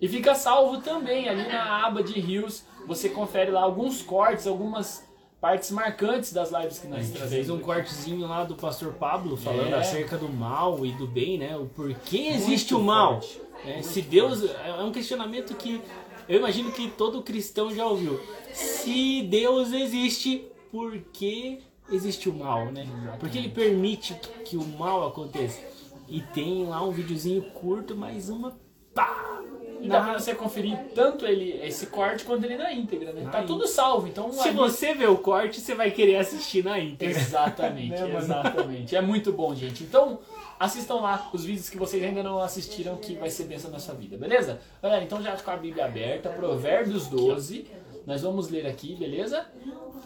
E 0.00 0.08
fica 0.08 0.34
salvo 0.34 0.80
também 0.80 1.28
ali 1.28 1.46
na 1.46 1.86
aba 1.86 2.02
de 2.02 2.18
Reels. 2.18 2.64
Você 2.88 3.08
confere 3.08 3.52
lá 3.52 3.62
alguns 3.62 4.02
cortes, 4.02 4.44
algumas 4.48 5.08
partes 5.40 5.70
marcantes 5.70 6.32
das 6.32 6.50
lives 6.50 6.80
que 6.80 6.86
A 6.88 6.90
nós 6.90 7.06
gente 7.06 7.16
trazemos. 7.16 7.46
fez 7.46 7.50
um 7.50 7.60
cortezinho 7.60 8.26
lá 8.26 8.42
do 8.44 8.56
pastor 8.56 8.92
Pablo 8.94 9.36
falando 9.36 9.72
É. 9.74 9.78
acerca 9.78 10.16
do 10.18 10.28
mal 10.28 10.84
e 10.84 10.90
do 10.92 11.06
bem, 11.06 11.38
né? 11.38 11.56
O 11.56 11.66
porquê 11.66 12.26
existe 12.34 12.74
Muito 12.74 12.82
o 12.82 12.86
mal. 12.86 13.20
forte. 13.20 13.40
né? 13.64 13.82
Se 13.82 14.02
Deus. 14.02 14.42
É 14.66 14.82
um 14.82 14.90
questionamento 14.90 15.54
que 15.54 15.80
eu 16.28 16.38
imagino 16.38 16.72
que 16.72 16.88
todo 16.90 17.22
cristão 17.22 17.72
já 17.72 17.86
ouviu. 17.86 18.18
Se 18.52 19.22
Deus 19.22 19.72
existe, 19.72 20.48
por 20.74 20.98
que 21.12 21.60
existe 21.88 22.28
o 22.28 22.34
mal, 22.34 22.72
né? 22.72 22.84
Porque 23.20 23.38
ele 23.38 23.48
permite 23.48 24.12
que 24.44 24.56
o 24.56 24.64
mal 24.64 25.06
aconteça. 25.06 25.60
E 26.08 26.20
tem 26.20 26.66
lá 26.66 26.82
um 26.82 26.90
videozinho 26.90 27.42
curto, 27.52 27.94
mas 27.94 28.28
uma 28.28 28.58
pá! 28.92 29.40
E 29.80 29.86
dá 29.88 30.00
na- 30.00 30.04
pra 30.10 30.18
você 30.18 30.34
conferir 30.34 30.76
tanto 30.96 31.24
ele, 31.26 31.60
esse 31.64 31.86
corte 31.86 32.24
quanto 32.24 32.42
ele 32.44 32.56
na 32.56 32.72
íntegra, 32.72 33.12
né? 33.12 33.22
Na 33.22 33.30
Tá 33.30 33.38
íntegra. 33.38 33.46
tudo 33.46 33.68
salvo, 33.68 34.08
então 34.08 34.32
Se 34.32 34.48
ali- 34.48 34.56
você 34.56 34.94
vê 34.94 35.06
o 35.06 35.16
corte, 35.18 35.60
você 35.60 35.74
vai 35.76 35.92
querer 35.92 36.16
assistir 36.16 36.64
na 36.64 36.80
íntegra. 36.80 37.16
Exatamente, 37.16 37.90
Né, 38.02 38.16
exatamente. 38.18 38.96
É 38.96 39.00
muito 39.00 39.32
bom, 39.32 39.54
gente. 39.54 39.84
Então, 39.84 40.18
assistam 40.58 40.96
lá 40.96 41.30
os 41.32 41.44
vídeos 41.44 41.70
que 41.70 41.76
vocês 41.76 42.02
ainda 42.02 42.22
não 42.22 42.40
assistiram, 42.40 42.96
que 42.96 43.14
vai 43.14 43.30
ser 43.30 43.44
bênção 43.44 43.70
na 43.70 43.78
sua 43.78 43.94
vida, 43.94 44.16
beleza? 44.16 44.60
Galera, 44.82 45.04
então 45.04 45.22
já 45.22 45.36
com 45.36 45.50
a 45.52 45.56
Bíblia 45.56 45.84
aberta, 45.84 46.30
Provérbios 46.30 47.06
12. 47.06 47.66
Nós 48.06 48.22
vamos 48.22 48.48
ler 48.48 48.66
aqui, 48.66 48.94
beleza? 48.94 49.46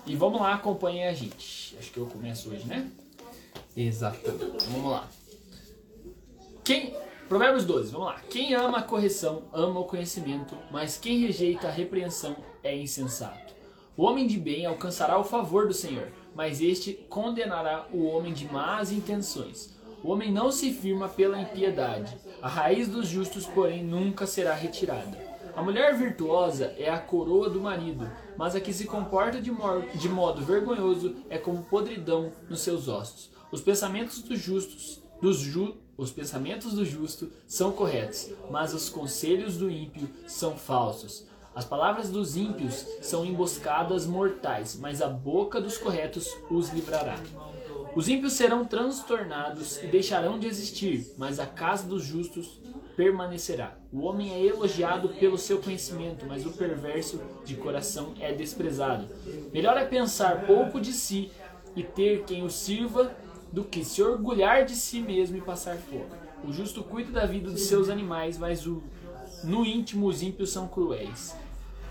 E 0.07 0.14
vamos 0.14 0.40
lá, 0.40 0.55
acompanhem 0.55 1.07
a 1.07 1.12
gente. 1.12 1.76
Acho 1.78 1.90
que 1.90 1.99
eu 1.99 2.07
começo 2.07 2.50
hoje, 2.50 2.67
né? 2.67 2.90
Exatamente. 3.76 4.45
Então, 4.45 4.73
vamos 4.73 4.90
lá. 4.90 5.09
Quem. 6.64 6.95
Provérbios 7.28 7.67
12, 7.67 7.93
vamos 7.93 8.07
lá. 8.07 8.21
Quem 8.31 8.55
ama 8.55 8.78
a 8.78 8.83
correção, 8.83 9.43
ama 9.52 9.81
o 9.81 9.85
conhecimento, 9.85 10.57
mas 10.71 10.97
quem 10.97 11.19
rejeita 11.19 11.69
a 11.69 11.71
repreensão 11.71 12.37
é 12.62 12.75
insensato. 12.75 13.52
O 13.95 14.05
homem 14.05 14.26
de 14.26 14.38
bem 14.38 14.64
alcançará 14.64 15.19
o 15.19 15.25
favor 15.25 15.67
do 15.67 15.75
Senhor, 15.75 16.09
mas 16.35 16.62
este 16.62 16.95
condenará 17.11 17.87
o 17.93 18.07
homem 18.07 18.33
de 18.33 18.50
más 18.50 18.90
intenções. 18.90 19.76
O 20.02 20.11
homem 20.11 20.33
não 20.33 20.50
se 20.50 20.73
firma 20.73 21.09
pela 21.09 21.38
impiedade. 21.38 22.17
A 22.40 22.49
raiz 22.49 22.88
dos 22.88 23.09
justos, 23.09 23.45
porém, 23.45 23.85
nunca 23.85 24.26
será 24.26 24.55
retirada. 24.55 25.27
A 25.59 25.61
mulher 25.61 25.97
virtuosa 25.97 26.73
é 26.79 26.88
a 26.88 27.00
coroa 27.00 27.50
do 27.50 27.61
marido, 27.61 28.09
mas 28.37 28.55
a 28.55 28.61
que 28.61 28.73
se 28.73 28.85
comporta 28.85 29.41
de, 29.41 29.50
de 29.97 30.09
modo 30.09 30.41
vergonhoso 30.41 31.17
é 31.29 31.37
como 31.37 31.65
podridão 31.65 32.31
nos 32.49 32.61
seus 32.61 32.87
ossos. 32.87 33.29
Os 33.50 33.61
pensamentos 33.61 34.23
dos 34.23 34.38
justos, 34.38 35.03
dos 35.21 35.38
ju, 35.38 35.77
os 35.97 36.12
pensamentos 36.12 36.75
do 36.75 36.85
justo 36.85 37.33
são 37.45 37.73
corretos, 37.73 38.31
mas 38.49 38.73
os 38.73 38.88
conselhos 38.88 39.57
do 39.57 39.69
ímpio 39.69 40.09
são 40.29 40.57
falsos. 40.57 41.27
As 41.57 41.65
palavras 41.65 42.09
dos 42.09 42.37
ímpios 42.37 42.87
são 43.03 43.27
emboscadas 43.27 44.07
mortais, 44.07 44.79
mas 44.81 45.03
a 45.03 45.09
boca 45.09 45.61
dos 45.61 45.77
corretos 45.77 46.37
os 46.49 46.69
livrará. 46.69 47.19
Os 47.97 48.09
ímpios 48.09 48.35
serão 48.35 48.65
transtornados 48.65 49.83
e 49.83 49.88
deixarão 49.88 50.38
de 50.38 50.47
existir, 50.47 51.12
mas 51.19 51.41
a 51.41 51.47
casa 51.47 51.85
dos 51.85 52.05
justos 52.05 52.61
permanecerá. 52.99 53.78
O 53.93 54.00
homem 54.00 54.35
é 54.35 54.45
elogiado 54.45 55.11
pelo 55.11 55.38
seu 55.38 55.61
conhecimento, 55.61 56.26
mas 56.26 56.45
o 56.45 56.50
perverso 56.50 57.21
de 57.45 57.55
coração 57.55 58.12
é 58.19 58.33
desprezado. 58.33 59.07
Melhor 59.52 59.76
é 59.76 59.85
pensar 59.85 60.49
pouco 60.49 60.81
de 60.81 60.93
si 60.93 61.31
e 61.76 61.85
ter 61.85 62.25
quem 62.25 62.43
o 62.43 62.50
sirva 62.50 63.14
do 63.52 63.62
que 63.62 63.85
se 63.85 64.02
orgulhar 64.02 64.64
de 64.64 64.75
si 64.75 64.99
mesmo 64.99 65.37
e 65.37 65.40
passar 65.40 65.76
fome. 65.76 66.09
O 66.45 66.52
justo 66.52 66.83
cuida 66.83 67.12
da 67.12 67.25
vida 67.25 67.52
dos 67.52 67.62
seus 67.62 67.88
animais, 67.88 68.37
mas 68.37 68.67
o, 68.67 68.83
no 69.45 69.64
íntimo 69.64 70.09
os 70.09 70.21
ímpios 70.21 70.50
são 70.50 70.67
cruéis. 70.67 71.37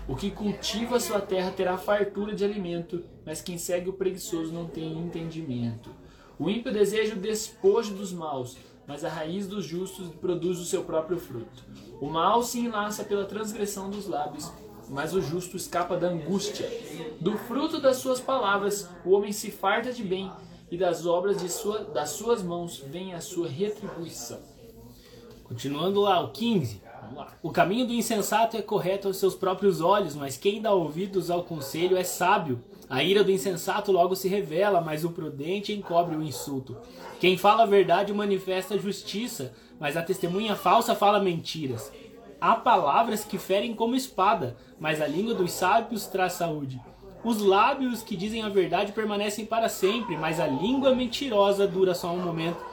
O 0.06 0.14
que 0.14 0.30
cultiva 0.30 1.00
sua 1.00 1.22
terra 1.22 1.50
terá 1.50 1.78
fartura 1.78 2.34
de 2.34 2.44
alimento, 2.44 3.02
mas 3.24 3.40
quem 3.40 3.56
segue 3.56 3.88
o 3.88 3.94
preguiçoso 3.94 4.52
não 4.52 4.66
tem 4.66 4.98
entendimento. 4.98 5.88
O 6.38 6.50
ímpio 6.50 6.70
deseja 6.70 7.14
o 7.14 7.18
despojo 7.18 7.94
dos 7.94 8.12
maus, 8.12 8.58
mas 8.88 9.04
a 9.04 9.08
raiz 9.10 9.46
dos 9.46 9.66
justos 9.66 10.08
produz 10.14 10.58
o 10.58 10.64
seu 10.64 10.82
próprio 10.82 11.18
fruto. 11.18 11.62
O 12.00 12.06
mal 12.08 12.42
se 12.42 12.58
enlaça 12.58 13.04
pela 13.04 13.26
transgressão 13.26 13.90
dos 13.90 14.08
lábios, 14.08 14.50
mas 14.88 15.12
o 15.12 15.20
justo 15.20 15.58
escapa 15.58 15.94
da 15.94 16.08
angústia. 16.08 16.66
Do 17.20 17.36
fruto 17.36 17.78
das 17.78 17.98
suas 17.98 18.18
palavras, 18.18 18.88
o 19.04 19.10
homem 19.10 19.30
se 19.30 19.50
farta 19.50 19.92
de 19.92 20.02
bem, 20.02 20.32
e 20.70 20.76
das 20.76 21.06
obras 21.06 21.40
de 21.40 21.48
sua, 21.48 21.84
das 21.84 22.10
suas 22.10 22.42
mãos 22.42 22.78
vem 22.78 23.14
a 23.14 23.20
sua 23.20 23.48
retribuição. 23.48 24.40
Continuando 25.44 26.00
lá, 26.00 26.20
o 26.20 26.30
15. 26.30 26.82
O 27.42 27.50
caminho 27.50 27.86
do 27.86 27.92
insensato 27.92 28.56
é 28.56 28.62
correto 28.62 29.08
aos 29.08 29.16
seus 29.16 29.34
próprios 29.34 29.80
olhos, 29.80 30.14
mas 30.14 30.36
quem 30.36 30.60
dá 30.60 30.72
ouvidos 30.72 31.30
ao 31.30 31.44
conselho 31.44 31.96
é 31.96 32.04
sábio. 32.04 32.62
A 32.88 33.02
ira 33.02 33.22
do 33.22 33.30
insensato 33.30 33.92
logo 33.92 34.16
se 34.16 34.28
revela, 34.28 34.80
mas 34.80 35.04
o 35.04 35.10
prudente 35.10 35.72
encobre 35.72 36.16
o 36.16 36.22
insulto. 36.22 36.76
Quem 37.20 37.36
fala 37.36 37.64
a 37.64 37.66
verdade 37.66 38.12
manifesta 38.12 38.78
justiça, 38.78 39.52
mas 39.78 39.96
a 39.96 40.02
testemunha 40.02 40.56
falsa 40.56 40.94
fala 40.94 41.20
mentiras. 41.20 41.92
Há 42.40 42.54
palavras 42.54 43.24
que 43.24 43.36
ferem 43.36 43.74
como 43.74 43.96
espada, 43.96 44.56
mas 44.78 45.00
a 45.00 45.06
língua 45.06 45.34
dos 45.34 45.52
sábios 45.52 46.06
traz 46.06 46.34
saúde. 46.34 46.80
Os 47.24 47.42
lábios 47.42 48.02
que 48.02 48.16
dizem 48.16 48.42
a 48.42 48.48
verdade 48.48 48.92
permanecem 48.92 49.44
para 49.44 49.68
sempre, 49.68 50.16
mas 50.16 50.38
a 50.38 50.46
língua 50.46 50.94
mentirosa 50.94 51.66
dura 51.66 51.94
só 51.94 52.12
um 52.12 52.20
momento. 52.20 52.64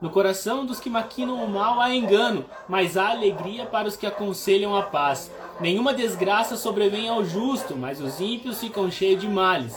No 0.00 0.10
coração 0.10 0.66
dos 0.66 0.80
que 0.80 0.90
maquinam 0.90 1.42
o 1.42 1.48
mal 1.48 1.80
há 1.80 1.94
engano, 1.94 2.44
mas 2.68 2.96
há 2.96 3.10
alegria 3.10 3.64
para 3.64 3.88
os 3.88 3.96
que 3.96 4.06
aconselham 4.06 4.76
a 4.76 4.82
paz. 4.82 5.30
Nenhuma 5.60 5.94
desgraça 5.94 6.56
sobrevém 6.56 7.08
ao 7.08 7.24
justo, 7.24 7.76
mas 7.76 8.00
os 8.00 8.20
ímpios 8.20 8.60
ficam 8.60 8.90
cheios 8.90 9.20
de 9.20 9.28
males. 9.28 9.74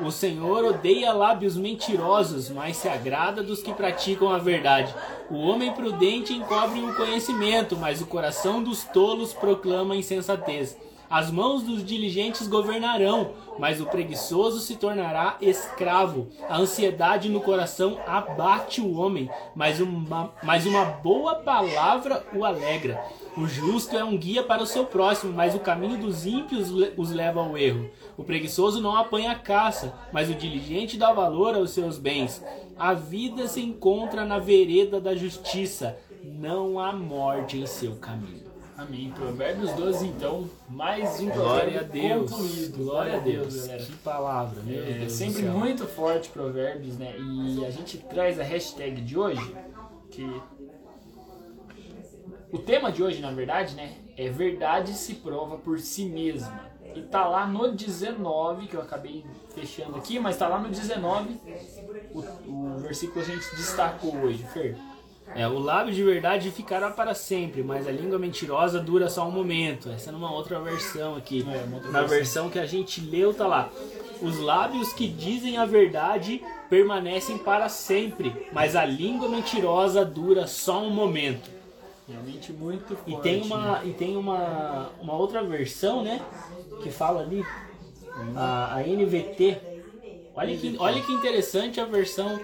O 0.00 0.10
Senhor 0.10 0.64
odeia 0.64 1.12
lábios 1.12 1.56
mentirosos, 1.56 2.48
mas 2.50 2.76
se 2.76 2.88
agrada 2.88 3.42
dos 3.42 3.62
que 3.62 3.72
praticam 3.72 4.30
a 4.30 4.38
verdade. 4.38 4.94
O 5.30 5.36
homem 5.36 5.72
prudente 5.72 6.32
encobre 6.32 6.80
o 6.80 6.94
conhecimento, 6.94 7.76
mas 7.76 8.00
o 8.00 8.06
coração 8.06 8.62
dos 8.62 8.84
tolos 8.84 9.32
proclama 9.32 9.96
insensatez. 9.96 10.76
As 11.12 11.30
mãos 11.30 11.62
dos 11.62 11.84
diligentes 11.84 12.48
governarão, 12.48 13.32
mas 13.58 13.82
o 13.82 13.84
preguiçoso 13.84 14.60
se 14.60 14.76
tornará 14.76 15.36
escravo. 15.42 16.28
A 16.48 16.56
ansiedade 16.56 17.28
no 17.28 17.42
coração 17.42 17.98
abate 18.06 18.80
o 18.80 18.96
homem, 18.96 19.28
mas 19.54 19.78
uma, 19.78 20.32
mas 20.42 20.64
uma 20.64 20.86
boa 20.86 21.34
palavra 21.34 22.24
o 22.34 22.46
alegra. 22.46 23.04
O 23.36 23.46
justo 23.46 23.94
é 23.94 24.02
um 24.02 24.16
guia 24.16 24.42
para 24.42 24.62
o 24.62 24.66
seu 24.66 24.86
próximo, 24.86 25.34
mas 25.34 25.54
o 25.54 25.60
caminho 25.60 25.98
dos 25.98 26.24
ímpios 26.24 26.70
os 26.96 27.10
leva 27.10 27.40
ao 27.40 27.58
erro. 27.58 27.90
O 28.16 28.24
preguiçoso 28.24 28.80
não 28.80 28.96
apanha 28.96 29.32
a 29.32 29.38
caça, 29.38 29.92
mas 30.14 30.30
o 30.30 30.34
diligente 30.34 30.96
dá 30.96 31.12
valor 31.12 31.54
aos 31.54 31.72
seus 31.72 31.98
bens. 31.98 32.42
A 32.78 32.94
vida 32.94 33.46
se 33.48 33.60
encontra 33.60 34.24
na 34.24 34.38
vereda 34.38 34.98
da 34.98 35.14
justiça, 35.14 35.94
não 36.24 36.80
há 36.80 36.90
morte 36.90 37.58
em 37.58 37.66
seu 37.66 37.96
caminho. 37.96 38.51
Amém. 38.82 39.12
Provérbios 39.14 39.70
12, 39.72 40.06
então, 40.06 40.48
mais 40.68 41.20
um 41.20 41.28
Glória 41.30 41.80
a 41.80 41.82
Deus. 41.84 42.30
concluído. 42.30 42.84
Glória 42.84 43.16
a 43.16 43.20
Deus, 43.20 43.54
galera. 43.56 43.82
Que 43.84 43.92
palavra, 43.96 44.62
meu 44.62 44.82
É 44.82 44.86
Deus. 44.92 45.04
do 45.04 45.10
sempre 45.10 45.42
céu. 45.42 45.52
muito 45.52 45.86
forte 45.86 46.28
provérbios, 46.30 46.98
né? 46.98 47.14
E 47.18 47.64
a 47.64 47.70
gente 47.70 47.98
traz 47.98 48.40
a 48.40 48.42
hashtag 48.42 49.00
de 49.00 49.16
hoje, 49.18 49.54
que 50.10 50.40
o 52.50 52.58
tema 52.58 52.90
de 52.90 53.02
hoje, 53.02 53.20
na 53.20 53.30
verdade, 53.30 53.74
né, 53.74 53.94
é 54.16 54.28
verdade 54.28 54.92
se 54.94 55.14
prova 55.14 55.56
por 55.58 55.78
si 55.78 56.06
mesma. 56.06 56.72
E 56.94 57.02
tá 57.02 57.26
lá 57.26 57.46
no 57.46 57.72
19, 57.72 58.66
que 58.66 58.74
eu 58.74 58.82
acabei 58.82 59.24
fechando 59.54 59.96
aqui, 59.96 60.18
mas 60.18 60.36
tá 60.36 60.46
lá 60.48 60.58
no 60.58 60.68
19 60.68 61.40
o, 62.12 62.50
o 62.50 62.78
versículo 62.80 63.24
que 63.24 63.30
a 63.30 63.34
gente 63.34 63.56
destacou 63.56 64.14
hoje, 64.16 64.42
Fer. 64.52 64.76
É, 65.34 65.48
o 65.48 65.58
lábio 65.58 65.94
de 65.94 66.02
verdade 66.02 66.50
ficará 66.50 66.90
para 66.90 67.14
sempre, 67.14 67.62
mas 67.62 67.88
a 67.88 67.90
língua 67.90 68.18
mentirosa 68.18 68.78
dura 68.80 69.08
só 69.08 69.26
um 69.26 69.30
momento. 69.30 69.88
Essa 69.90 70.10
é 70.10 70.12
numa 70.12 70.30
outra 70.30 70.60
versão 70.60 71.16
aqui. 71.16 71.40
É, 71.48 71.64
uma 71.64 71.76
outra 71.76 71.90
Na 71.90 72.00
versão. 72.00 72.16
versão 72.16 72.50
que 72.50 72.58
a 72.58 72.66
gente 72.66 73.00
leu, 73.00 73.32
tá 73.32 73.46
lá. 73.46 73.70
Os 74.20 74.38
lábios 74.38 74.92
que 74.92 75.08
dizem 75.08 75.56
a 75.56 75.64
verdade 75.64 76.42
permanecem 76.68 77.38
para 77.38 77.68
sempre, 77.68 78.48
mas 78.52 78.76
a 78.76 78.84
língua 78.84 79.28
mentirosa 79.28 80.04
dura 80.04 80.46
só 80.46 80.82
um 80.82 80.90
momento. 80.90 81.50
Realmente 82.08 82.52
muito 82.52 82.94
forte. 82.96 83.10
E 83.10 83.16
tem 83.20 83.40
né? 83.40 83.46
uma, 83.46 83.84
e 83.84 83.92
tem 83.92 84.16
uma, 84.16 84.90
uma 85.00 85.14
outra 85.14 85.42
versão, 85.42 86.02
né? 86.02 86.20
Que 86.82 86.90
fala 86.90 87.20
ali, 87.22 87.44
a, 88.36 88.76
a 88.76 88.82
NVT. 88.82 89.56
Olha 90.34 90.56
que, 90.56 90.76
olha 90.78 91.00
que 91.00 91.12
interessante 91.12 91.80
a 91.80 91.84
versão 91.84 92.40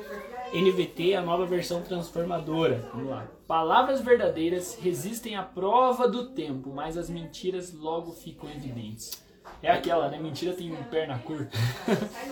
NVT, 0.53 1.15
a 1.15 1.23
nova 1.23 1.47
versão 1.47 1.83
transformadora. 1.83 2.89
Vamos 2.93 3.11
lá. 3.11 3.27
Palavras 3.47 4.01
verdadeiras 4.01 4.79
resistem 4.81 5.37
à 5.37 5.43
prova 5.43 6.07
do 6.09 6.29
tempo, 6.31 6.71
mas 6.75 6.97
as 6.97 7.09
mentiras 7.09 7.73
logo 7.73 8.13
ficam 8.13 8.49
evidentes. 8.51 9.27
É 9.63 9.71
aquela, 9.71 10.09
né? 10.09 10.19
Mentira 10.19 10.53
tem 10.53 10.75
perna 10.91 11.19
curta. 11.19 11.57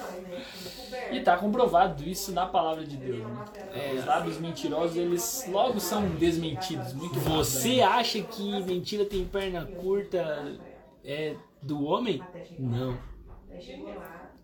e 1.11 1.21
tá 1.21 1.37
comprovado 1.37 2.05
isso 2.05 2.33
na 2.33 2.47
palavra 2.47 2.85
de 2.85 2.97
Deus, 2.97 3.27
né? 3.27 3.95
Os 3.99 4.05
lábios 4.05 4.39
mentirosos, 4.39 4.97
eles 4.97 5.47
logo 5.49 5.81
são 5.81 6.09
desmentidos. 6.11 6.93
Muito 6.93 7.15
rápido, 7.15 7.35
Você 7.35 7.77
né? 7.77 7.83
acha 7.83 8.23
que 8.23 8.63
mentira 8.63 9.05
tem 9.05 9.25
perna 9.25 9.65
curta 9.65 10.57
é 11.05 11.35
do 11.63 11.85
homem? 11.85 12.23
Não. 12.59 12.97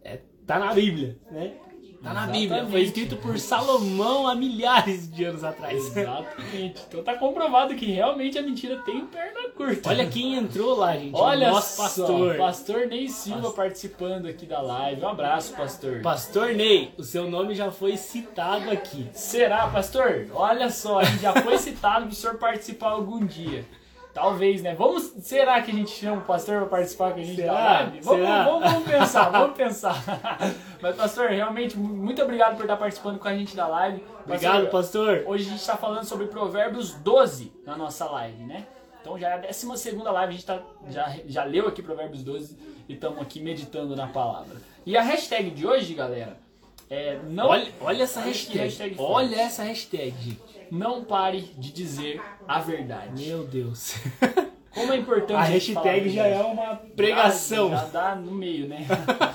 É, 0.03 0.21
tá 0.47 0.59
na 0.59 0.73
Bíblia, 0.73 1.19
né? 1.31 1.55
Tá 2.03 2.13
na 2.13 2.27
Bíblia. 2.27 2.49
Foi 2.49 2.57
Exatamente. 2.59 2.85
escrito 2.87 3.17
por 3.17 3.39
Salomão 3.39 4.27
há 4.27 4.35
milhares 4.35 5.09
de 5.11 5.25
anos 5.25 5.45
atrás. 5.45 5.97
Exatamente. 5.97 6.83
Então 6.89 7.03
tá 7.03 7.15
comprovado 7.15 7.75
que 7.75 7.87
realmente 7.87 8.37
a 8.39 8.43
mentira 8.43 8.77
tem 8.85 9.07
perna 9.07 9.51
curta. 9.57 9.89
Olha 9.89 10.07
quem 10.09 10.35
entrou 10.35 10.77
lá, 10.77 10.97
gente. 10.97 11.15
Olha 11.15 11.51
nosso 11.51 11.77
só, 11.77 11.83
pastor. 11.85 12.37
pastor 12.37 12.87
Ney 12.87 13.09
Silva 13.09 13.51
participando 13.53 14.27
aqui 14.27 14.47
da 14.47 14.61
live. 14.61 15.03
Um 15.03 15.09
abraço, 15.09 15.55
pastor. 15.55 16.01
Pastor 16.03 16.55
Ney, 16.55 16.93
o 16.99 17.05
seu 17.05 17.31
nome 17.31 17.55
já 17.55 17.71
foi 17.71 17.97
citado 17.97 18.71
aqui. 18.71 19.09
Será, 19.13 19.69
pastor? 19.69 20.27
Olha 20.35 20.71
só, 20.71 20.99
a 21.01 21.05
gente 21.05 21.23
já 21.23 21.33
foi 21.33 21.57
citado 21.59 22.07
para 22.07 22.13
o 22.13 22.15
senhor 22.15 22.37
participar 22.37 22.91
algum 22.91 23.25
dia. 23.25 23.65
Talvez, 24.15 24.61
né? 24.61 24.75
Vamos, 24.75 25.11
será 25.23 25.63
que 25.63 25.71
a 25.71 25.75
gente 25.75 25.91
chama 25.91 26.19
o 26.19 26.25
pastor 26.25 26.59
para 26.59 26.67
participar 26.67 27.13
com 27.13 27.21
a 27.21 27.23
gente 27.23 27.41
da 27.41 27.45
Será? 27.45 27.63
live? 27.63 28.01
Vamos, 28.03 28.21
Será? 28.21 28.45
vamos, 28.45 28.71
vamos 28.71 28.91
pensar, 28.91 29.31
vamos 29.31 29.57
pensar. 29.57 30.39
Mas, 30.83 30.97
pastor, 30.97 31.31
realmente, 31.31 31.79
muito 31.79 32.21
obrigado 32.21 32.57
por 32.57 32.63
estar 32.63 32.77
participando 32.77 33.17
com 33.21 33.29
a 33.29 33.35
gente 33.37 33.55
da 33.55 33.69
live. 33.69 34.03
Obrigado, 34.27 34.69
pastor. 34.69 35.23
Hoje 35.27 35.47
a 35.47 35.51
gente 35.51 35.61
está 35.61 35.77
falando 35.77 36.05
sobre 36.05 36.27
Provérbios 36.27 36.95
12 36.95 37.53
na 37.65 37.77
nossa 37.77 38.05
live, 38.07 38.43
né? 38.43 38.67
Então 39.01 39.17
já 39.17 39.29
é 39.29 39.35
a 39.35 39.39
12 39.39 39.93
live, 39.93 40.17
a 40.17 40.31
gente 40.31 40.45
tá, 40.45 40.61
já, 40.89 41.17
já 41.27 41.45
leu 41.45 41.69
aqui 41.69 41.83
Provérbios 41.83 42.25
12 42.25 42.57
e 42.89 42.95
estamos 42.95 43.21
aqui 43.21 43.41
meditando 43.41 43.95
na 43.95 44.09
palavra. 44.09 44.57
E 44.85 44.97
a 44.97 45.03
hashtag 45.03 45.51
de 45.51 45.65
hoje, 45.65 45.95
galera, 45.95 46.37
é 46.91 47.19
não, 47.29 47.49
Olha, 47.49 47.69
olha 47.81 48.03
essa 48.03 48.21
hashtag. 48.21 48.59
hashtag 48.59 48.97
olha 48.99 49.37
essa 49.41 49.63
hashtag, 49.63 50.15
gente. 50.21 50.41
não 50.71 51.05
pare 51.05 51.43
de 51.57 51.73
dizer 51.73 52.21
a 52.47 52.59
verdade. 52.59 53.25
Meu 53.25 53.45
Deus. 53.45 53.95
Como 54.73 54.93
é 54.93 54.97
importante 54.97 55.39
A 55.39 55.45
hashtag 55.45 56.11
já 56.11 56.27
é 56.27 56.41
uma 56.43 56.77
pregação. 56.97 57.71
Já, 57.71 57.77
já 57.77 57.85
dá 57.85 58.15
no 58.17 58.33
meio, 58.33 58.69
né? 58.69 58.87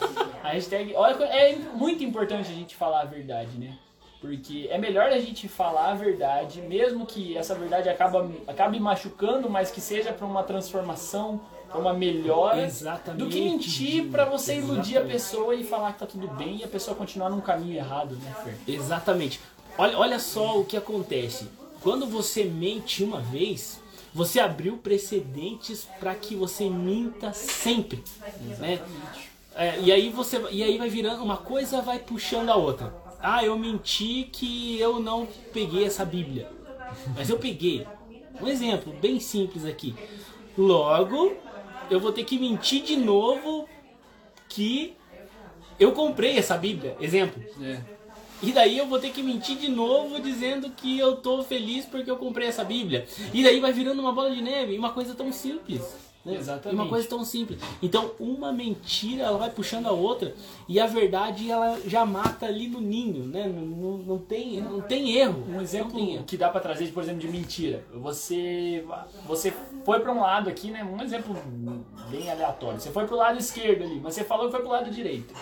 a 0.48 0.52
hashtag. 0.54 0.94
Olha, 0.96 1.24
é 1.26 1.56
muito 1.56 2.04
importante 2.04 2.50
a 2.50 2.56
gente 2.56 2.76
falar 2.76 3.02
a 3.02 3.06
verdade, 3.06 3.58
né? 3.58 3.78
Porque 4.20 4.68
é 4.72 4.78
melhor 4.78 5.10
a 5.10 5.20
gente 5.20 5.48
falar 5.48 5.92
a 5.92 5.94
verdade, 5.94 6.62
mesmo 6.62 7.06
que 7.06 7.38
essa 7.38 7.54
verdade 7.54 7.88
acaba, 7.88 8.30
acabe 8.48 8.80
machucando, 8.80 9.50
mas 9.50 9.70
que 9.70 9.80
seja 9.80 10.12
para 10.12 10.26
uma 10.26 10.42
transformação, 10.42 11.40
para 11.70 11.80
uma 11.80 11.94
melhora, 11.94 12.64
Exatamente. 12.64 13.24
do 13.24 13.30
que 13.30 13.42
mentir 13.42 14.06
para 14.10 14.26
você 14.26 14.58
iludir 14.58 14.98
a 14.98 15.02
Exatamente. 15.02 15.14
pessoa 15.14 15.56
e 15.56 15.64
falar 15.64 15.94
que 15.94 16.00
tá 16.00 16.06
tudo 16.08 16.28
bem 16.30 16.58
e 16.58 16.64
a 16.64 16.68
pessoa 16.68 16.96
continuar 16.98 17.30
num 17.30 17.42
caminho 17.42 17.76
errado, 17.76 18.16
né, 18.16 18.36
Fer? 18.44 18.58
Exatamente. 18.68 19.40
Olha, 19.78 19.98
olha 19.98 20.20
só 20.20 20.60
o 20.60 20.66
que 20.66 20.76
acontece. 20.76 21.48
Quando 21.82 22.08
você 22.08 22.44
mente 22.44 23.04
uma 23.04 23.22
vez, 23.22 23.80
você 24.12 24.40
abriu 24.40 24.78
precedentes 24.78 25.88
para 26.00 26.16
que 26.16 26.36
você 26.36 26.68
minta 26.68 27.34
sempre. 27.34 28.04
Né? 28.58 28.80
É, 29.58 29.80
e, 29.80 29.92
aí 29.92 30.10
você, 30.10 30.40
e 30.52 30.64
aí 30.64 30.78
vai 30.78 30.88
virando, 30.88 31.24
uma 31.24 31.38
coisa 31.38 31.82
vai 31.82 31.98
puxando 31.98 32.50
a 32.50 32.56
outra. 32.56 32.94
Ah, 33.20 33.44
eu 33.44 33.58
menti 33.58 34.30
que 34.32 34.80
eu 34.80 35.00
não 35.00 35.28
peguei 35.52 35.84
essa 35.84 36.06
Bíblia. 36.06 36.48
Mas 37.16 37.30
eu 37.30 37.40
peguei. 37.40 37.86
Um 38.40 38.48
exemplo 38.48 38.94
bem 39.02 39.20
simples 39.20 39.66
aqui. 39.66 39.96
Logo, 40.56 41.34
eu 41.90 42.00
vou 42.00 42.12
ter 42.12 42.24
que 42.24 42.38
mentir 42.38 42.84
de 42.84 42.96
novo 42.96 43.68
que 44.48 44.96
eu 45.80 45.92
comprei 45.92 46.38
essa 46.38 46.56
Bíblia. 46.56 46.96
Exemplo. 47.02 47.44
É. 47.64 47.82
E 48.42 48.52
daí 48.52 48.78
eu 48.78 48.86
vou 48.86 49.00
ter 49.00 49.10
que 49.10 49.24
mentir 49.24 49.58
de 49.58 49.68
novo 49.68 50.20
dizendo 50.20 50.70
que 50.70 51.00
eu 51.00 51.16
tô 51.16 51.44
feliz 51.44 51.86
porque 51.86 52.10
eu 52.10 52.18
comprei 52.18 52.48
essa 52.48 52.64
Bíblia. 52.64 53.08
E 53.34 53.44
daí 53.44 53.60
vai 53.60 53.74
virando 53.74 54.00
uma 54.00 54.12
bola 54.12 54.30
de 54.30 54.42
neve, 54.42 54.78
uma 54.78 54.92
coisa 54.92 55.16
tão 55.16 55.32
simples. 55.32 55.82
Né? 56.28 56.36
Exatamente. 56.38 56.80
Uma 56.80 56.90
coisa 56.90 57.08
tão 57.08 57.24
simples. 57.24 57.60
Então, 57.82 58.12
uma 58.20 58.52
mentira 58.52 59.24
ela 59.24 59.38
vai 59.38 59.50
puxando 59.50 59.88
a 59.88 59.92
outra 59.92 60.36
e 60.68 60.80
a 60.80 60.86
verdade 60.86 61.50
ela 61.50 61.80
já 61.86 62.06
mata 62.06 62.46
ali 62.46 62.68
no 62.68 62.82
ninho, 62.82 63.26
né? 63.26 63.48
Não, 63.48 63.62
não, 63.66 63.98
não 64.00 64.18
tem, 64.18 64.60
não 64.62 64.82
tem 64.82 65.16
erro. 65.16 65.46
Um 65.50 65.62
exemplo 65.62 66.00
erro. 66.00 66.24
que 66.26 66.36
dá 66.36 66.50
pra 66.50 66.60
trazer, 66.60 66.92
por 66.92 67.02
exemplo, 67.02 67.22
de 67.22 67.30
mentira. 67.30 67.84
Você, 67.94 68.86
você 69.26 69.54
foi 69.86 70.00
pra 70.02 70.12
um 70.12 70.20
lado 70.20 70.50
aqui, 70.50 70.70
né? 70.70 70.84
Um 70.84 71.02
exemplo 71.02 71.36
bem 72.10 72.30
aleatório. 72.30 72.80
Você 72.80 72.92
foi 72.92 73.06
pro 73.06 73.16
lado 73.16 73.40
esquerdo 73.40 73.84
ali, 73.84 74.00
mas 74.04 74.14
você 74.14 74.24
falou 74.24 74.48
que 74.48 74.52
foi 74.52 74.62
pro 74.62 74.70
lado 74.70 74.92
direito. 74.92 75.34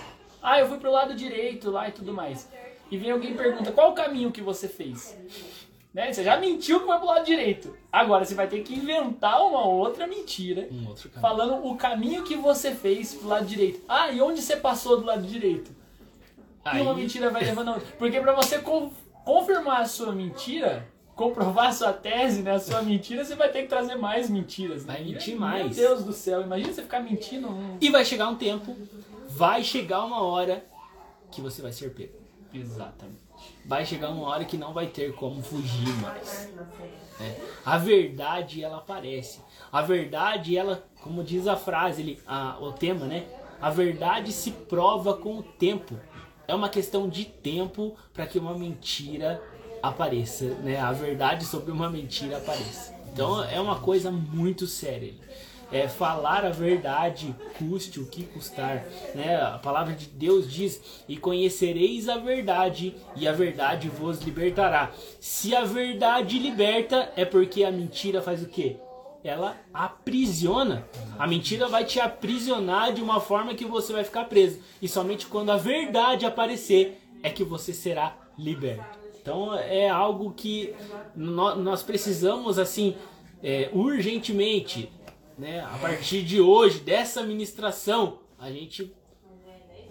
Ah, 0.42 0.60
eu 0.60 0.68
fui 0.68 0.78
pro 0.78 0.92
lado 0.92 1.16
direito 1.16 1.72
lá 1.72 1.90
e 1.90 1.92
tudo 1.92 2.14
mais. 2.14 2.48
E 2.92 2.98
vem 2.98 3.10
alguém 3.10 3.32
e 3.32 3.34
pergunta 3.36 3.72
qual 3.72 3.92
o 3.92 3.96
caminho 3.96 4.32
que 4.32 4.42
você 4.42 4.68
fez. 4.68 5.18
Né? 5.96 6.12
Você 6.12 6.26
já 6.26 6.36
mentiu 6.38 6.82
que 6.82 6.86
foi 6.88 6.98
pro 6.98 7.08
lado 7.08 7.24
direito. 7.26 7.74
Agora 7.90 8.26
você 8.26 8.36
vai 8.36 8.50
ter 8.50 8.62
que 8.64 8.76
inventar 8.76 9.42
uma 9.42 9.66
outra 9.66 10.06
mentira. 10.06 10.68
Um 10.70 10.90
outro 10.90 11.10
caminho. 11.10 11.22
Falando 11.22 11.66
o 11.66 11.78
caminho 11.78 12.22
que 12.24 12.36
você 12.36 12.76
fez 12.76 13.14
pro 13.14 13.30
lado 13.30 13.46
direito. 13.46 13.80
Ah, 13.88 14.12
e 14.12 14.22
onde 14.22 14.42
você 14.42 14.58
passou 14.58 14.98
do 15.00 15.06
lado 15.06 15.26
direito? 15.26 15.72
E 16.66 16.82
uma 16.82 16.92
Aí- 16.92 16.98
mentira 16.98 17.30
vai 17.30 17.46
levando 17.46 17.70
a 17.70 17.74
outra. 17.76 17.88
Porque 17.98 18.20
pra 18.20 18.34
você 18.34 18.60
con- 18.60 18.92
confirmar 19.24 19.84
a 19.84 19.86
sua 19.86 20.12
mentira, 20.12 20.86
comprovar 21.16 21.68
a 21.68 21.72
sua 21.72 21.94
tese, 21.94 22.42
né, 22.42 22.52
a 22.56 22.60
sua 22.60 22.82
mentira, 22.82 23.24
você 23.24 23.34
vai 23.36 23.48
ter 23.50 23.62
que 23.62 23.70
trazer 23.70 23.96
mais 23.96 24.30
mentiras. 24.30 24.86
Né? 24.86 24.96
Vai 24.96 25.04
mentir 25.06 25.32
Meu 25.32 25.40
mais. 25.40 25.76
Deus 25.78 26.04
do 26.04 26.12
céu, 26.12 26.42
imagina 26.42 26.74
você 26.74 26.82
ficar 26.82 27.00
mentindo. 27.00 27.48
um- 27.48 27.78
E 27.80 27.90
vai 27.90 28.04
chegar 28.04 28.28
um 28.28 28.36
tempo, 28.36 28.76
vai 29.30 29.64
chegar 29.64 30.04
uma 30.04 30.22
hora 30.22 30.66
que 31.32 31.40
você 31.40 31.62
vai 31.62 31.72
ser 31.72 31.92
pego. 31.94 32.18
Exatamente. 32.54 33.24
Vai 33.66 33.86
chegar 33.86 34.10
uma 34.10 34.28
hora 34.28 34.46
que 34.46 34.58
não 34.58 34.74
vai 34.74 34.88
ter 34.88 35.14
como 35.14 35.42
fugir 35.42 35.90
mais. 36.02 36.50
né? 37.20 37.36
A 37.66 37.78
verdade 37.78 38.64
ela 38.64 38.78
aparece. 38.78 39.40
A 39.72 39.82
verdade 39.82 40.58
ela, 40.58 40.86
como 41.02 41.24
diz 41.24 41.48
a 41.48 41.56
frase, 41.56 42.02
ele, 42.02 42.22
a, 42.26 42.58
o 42.60 42.72
tema, 42.72 43.06
né? 43.06 43.26
A 43.62 43.70
verdade 43.70 44.32
se 44.32 44.52
prova 44.52 45.14
com 45.16 45.38
o 45.38 45.44
tempo. 45.44 46.00
É 46.48 46.54
uma 46.54 46.70
questão 46.70 47.10
de 47.10 47.26
tempo 47.26 47.96
para 48.14 48.28
que 48.28 48.38
uma 48.38 48.54
mentira 48.58 49.42
apareça, 49.82 50.46
né? 50.56 50.80
A 50.80 50.92
verdade 50.92 51.46
sobre 51.46 51.72
uma 51.72 51.90
mentira 51.90 52.38
apareça. 52.38 52.94
Então 53.12 53.44
é 53.44 53.60
uma 53.60 53.80
coisa 53.80 54.12
muito 54.12 54.68
séria. 54.68 55.14
É 55.72 55.88
falar 55.88 56.46
a 56.46 56.52
verdade, 56.52 57.36
custe 57.58 58.00
o 58.00 58.06
que 58.06 58.24
custar, 58.24 58.86
né? 59.16 59.36
A 59.42 59.58
palavra 59.58 59.94
de 59.94 60.06
Deus 60.06 60.52
diz: 60.52 61.04
"E 61.10 61.18
conhecereis 61.18 62.08
a 62.08 62.18
verdade, 62.18 62.96
e 63.16 63.28
a 63.28 63.32
verdade 63.32 63.90
vos 63.90 64.20
libertará". 64.22 64.92
Se 65.20 65.56
a 65.56 65.64
verdade 65.66 66.38
liberta, 66.40 67.12
é 67.16 67.26
porque 67.26 67.64
a 67.64 67.72
mentira 67.72 68.22
faz 68.22 68.44
o 68.44 68.48
quê? 68.48 68.78
Ela 69.24 69.58
aprisiona. 69.74 70.86
A 71.18 71.26
mentira 71.26 71.68
vai 71.68 71.84
te 71.84 72.00
aprisionar 72.00 72.94
de 72.94 73.02
uma 73.02 73.20
forma 73.20 73.56
que 73.56 73.66
você 73.66 73.92
vai 73.92 74.04
ficar 74.04 74.26
preso. 74.26 74.60
E 74.80 74.88
somente 74.88 75.26
quando 75.26 75.50
a 75.52 75.58
verdade 75.58 76.28
aparecer 76.28 77.02
é 77.24 77.30
que 77.32 77.44
você 77.44 77.74
será 77.74 78.16
liberto. 78.38 79.00
Então 79.20 79.56
é 79.56 79.90
algo 79.90 80.32
que 80.32 80.76
nó- 81.16 81.56
nós 81.56 81.82
precisamos 81.82 82.60
assim 82.60 82.96
é, 83.44 83.70
urgentemente, 83.74 84.92
né? 85.38 85.62
A 85.62 85.78
partir 85.78 86.24
de 86.24 86.40
hoje 86.42 86.80
dessa 86.80 87.24
ministração 87.24 88.20
a 88.40 88.52
gente 88.52 88.94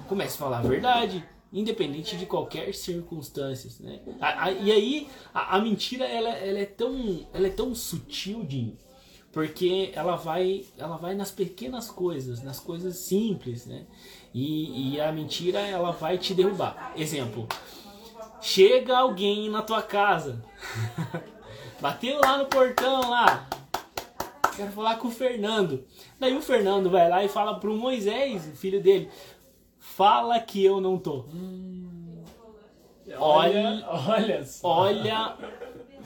comece 0.08 0.34
a 0.36 0.38
falar 0.38 0.58
a 0.58 0.62
verdade, 0.62 1.24
independente 1.52 2.16
de 2.16 2.26
qualquer 2.26 2.74
circunstância, 2.74 3.70
né? 3.80 4.00
A- 4.20 4.44
a- 4.46 4.50
e 4.52 4.70
aí 4.72 5.08
a, 5.32 5.56
a 5.56 5.60
mentira 5.60 6.04
ela, 6.04 6.30
ela 6.30 6.58
é 6.58 6.66
tão 6.66 7.26
ela 7.32 7.46
é 7.46 7.50
tão 7.50 7.74
sutil, 7.74 8.42
Dinho, 8.44 8.76
porque 9.32 9.90
ela 9.94 10.16
vai 10.16 10.64
ela 10.76 10.96
vai 10.96 11.14
nas 11.14 11.30
pequenas 11.30 11.90
coisas, 11.90 12.42
nas 12.42 12.58
coisas 12.60 12.96
simples, 12.96 13.66
né? 13.66 13.84
E, 14.32 14.94
e 14.94 15.00
a 15.00 15.12
mentira 15.12 15.60
ela 15.60 15.92
vai 15.92 16.18
te 16.18 16.34
derrubar. 16.34 16.92
Exemplo, 16.96 17.46
chega 18.40 18.98
alguém 18.98 19.48
na 19.48 19.62
tua 19.62 19.80
casa 19.82 20.44
bateu 21.80 22.18
lá 22.20 22.38
no 22.38 22.46
portão 22.46 23.08
lá. 23.10 23.48
Quero 24.56 24.72
falar 24.72 24.96
com 24.96 25.08
o 25.08 25.10
Fernando. 25.10 25.84
Daí 26.18 26.36
o 26.36 26.42
Fernando 26.42 26.90
vai 26.90 27.08
lá 27.08 27.24
e 27.24 27.28
fala 27.28 27.58
pro 27.58 27.74
Moisés, 27.74 28.46
o 28.46 28.56
filho 28.56 28.80
dele, 28.80 29.08
fala 29.78 30.38
que 30.40 30.64
eu 30.64 30.80
não 30.80 30.98
tô. 30.98 31.24
Olha, 33.18 33.84
olha, 33.88 34.44
só. 34.44 34.66
Olha, 34.66 35.36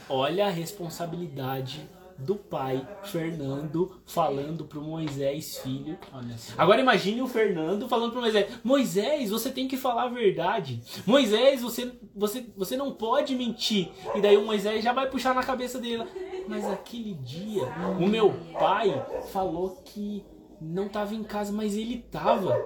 olha 0.09 0.47
a 0.47 0.51
responsabilidade 0.51 1.89
do 2.19 2.35
pai 2.35 2.87
Fernando 3.05 4.01
falando 4.05 4.65
pro 4.65 4.83
Moisés 4.83 5.59
filho. 5.59 5.97
Olha 6.13 6.37
só. 6.37 6.53
Agora 6.59 6.81
imagine 6.81 7.23
o 7.23 7.29
Fernando 7.29 7.89
falando 7.89 8.11
pro 8.11 8.21
Moisés: 8.21 8.49
Moisés, 8.65 9.31
você 9.31 9.51
tem 9.51 9.69
que 9.69 9.77
falar 9.77 10.05
a 10.05 10.09
verdade. 10.09 10.83
Moisés, 11.07 11.63
você, 11.63 11.93
você, 12.15 12.45
você 12.57 12.77
não 12.77 12.93
pode 12.93 13.37
mentir. 13.37 13.91
E 14.17 14.21
daí 14.21 14.37
o 14.37 14.45
Moisés 14.45 14.83
já 14.83 14.93
vai 14.93 15.09
puxar 15.09 15.35
na 15.35 15.45
cabeça 15.45 15.79
dele. 15.79 16.05
Mas 16.49 16.67
aquele 16.67 17.15
dia, 17.15 17.65
o 18.01 18.07
meu 18.07 18.35
pai 18.59 19.05
falou 19.31 19.83
que 19.85 20.25
não 20.61 20.87
estava 20.87 21.15
em 21.15 21.23
casa, 21.23 21.53
mas 21.53 21.77
ele 21.77 22.03
estava. 22.07 22.59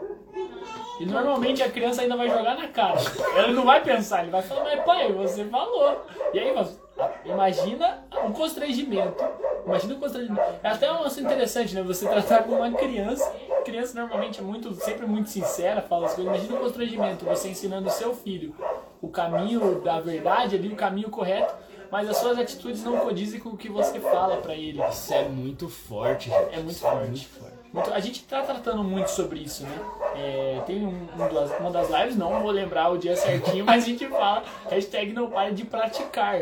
E 1.01 1.05
normalmente 1.05 1.63
a 1.63 1.71
criança 1.71 2.03
ainda 2.03 2.17
vai 2.17 2.29
jogar 2.29 2.57
na 2.57 2.69
cara. 2.69 3.01
Ele 3.37 3.53
não 3.53 3.65
vai 3.65 3.83
pensar, 3.83 4.23
ele 4.23 4.31
vai 4.31 4.41
falar, 4.41 4.63
mas 4.63 4.85
pai, 4.85 5.13
você 5.13 5.45
falou. 5.47 6.07
E 6.33 6.39
aí, 6.39 6.55
mas, 6.55 6.81
imagina 7.25 8.05
o 8.25 8.33
constrangimento. 8.33 9.25
Imagina 9.67 9.95
o 9.95 9.99
constrangimento. 9.99 10.41
É 10.63 10.69
até 10.69 10.93
um 10.93 11.03
assunto 11.03 11.27
interessante, 11.27 11.75
né? 11.75 11.83
Você 11.83 12.07
tratar 12.07 12.45
com 12.45 12.53
uma 12.53 12.71
criança. 12.71 13.31
Criança 13.65 13.99
normalmente 13.99 14.41
é 14.41 14.43
muito, 14.43 14.73
sempre 14.75 15.07
muito 15.07 15.29
sincera, 15.29 15.83
fala 15.83 16.07
as 16.07 16.15
coisas. 16.15 16.33
Imagina 16.33 16.57
o 16.57 16.63
constrangimento, 16.63 17.25
você 17.25 17.49
ensinando 17.49 17.89
o 17.89 17.91
seu 17.91 18.15
filho 18.15 18.55
o 19.03 19.09
caminho 19.09 19.81
da 19.81 20.01
verdade 20.01 20.55
ali, 20.55 20.69
o 20.69 20.77
caminho 20.77 21.11
correto, 21.11 21.53
mas 21.93 22.09
as 22.09 22.17
suas 22.17 22.39
atitudes 22.39 22.83
não 22.83 22.97
condizem 23.01 23.39
com 23.39 23.51
o 23.51 23.57
que 23.57 23.69
você 23.69 24.01
fala 24.01 24.39
pra 24.39 24.55
ele. 24.55 24.83
Isso 24.91 25.13
é 25.13 25.29
muito 25.29 25.69
forte, 25.69 26.31
gente. 26.31 26.55
É 26.55 26.57
muito 26.57 26.71
Isso 26.71 26.87
é 26.87 26.91
forte. 26.91 27.07
muito 27.09 27.29
forte. 27.29 27.53
Muito- 27.71 27.93
a 27.93 28.01
gente 28.01 28.25
tá 28.25 28.43
tratando 28.43 28.83
muito 28.83 29.09
sobre 29.09 29.41
isso, 29.41 29.63
né? 29.65 29.79
É, 30.17 30.63
tem 30.67 30.87
um, 30.87 30.89
um 30.91 31.59
uma 31.61 31.71
das 31.71 31.91
lives, 31.91 32.17
não 32.17 32.41
vou 32.41 32.51
lembrar 32.51 32.89
o 32.91 32.97
dia 32.99 33.15
certinho, 33.15 33.65
mas 33.67 33.85
a 33.85 33.87
gente 33.87 34.07
fala, 34.09 34.43
hashtag 34.71 35.13
não 35.13 35.31
pare 35.31 35.55
de 35.55 35.65
praticar, 35.65 36.41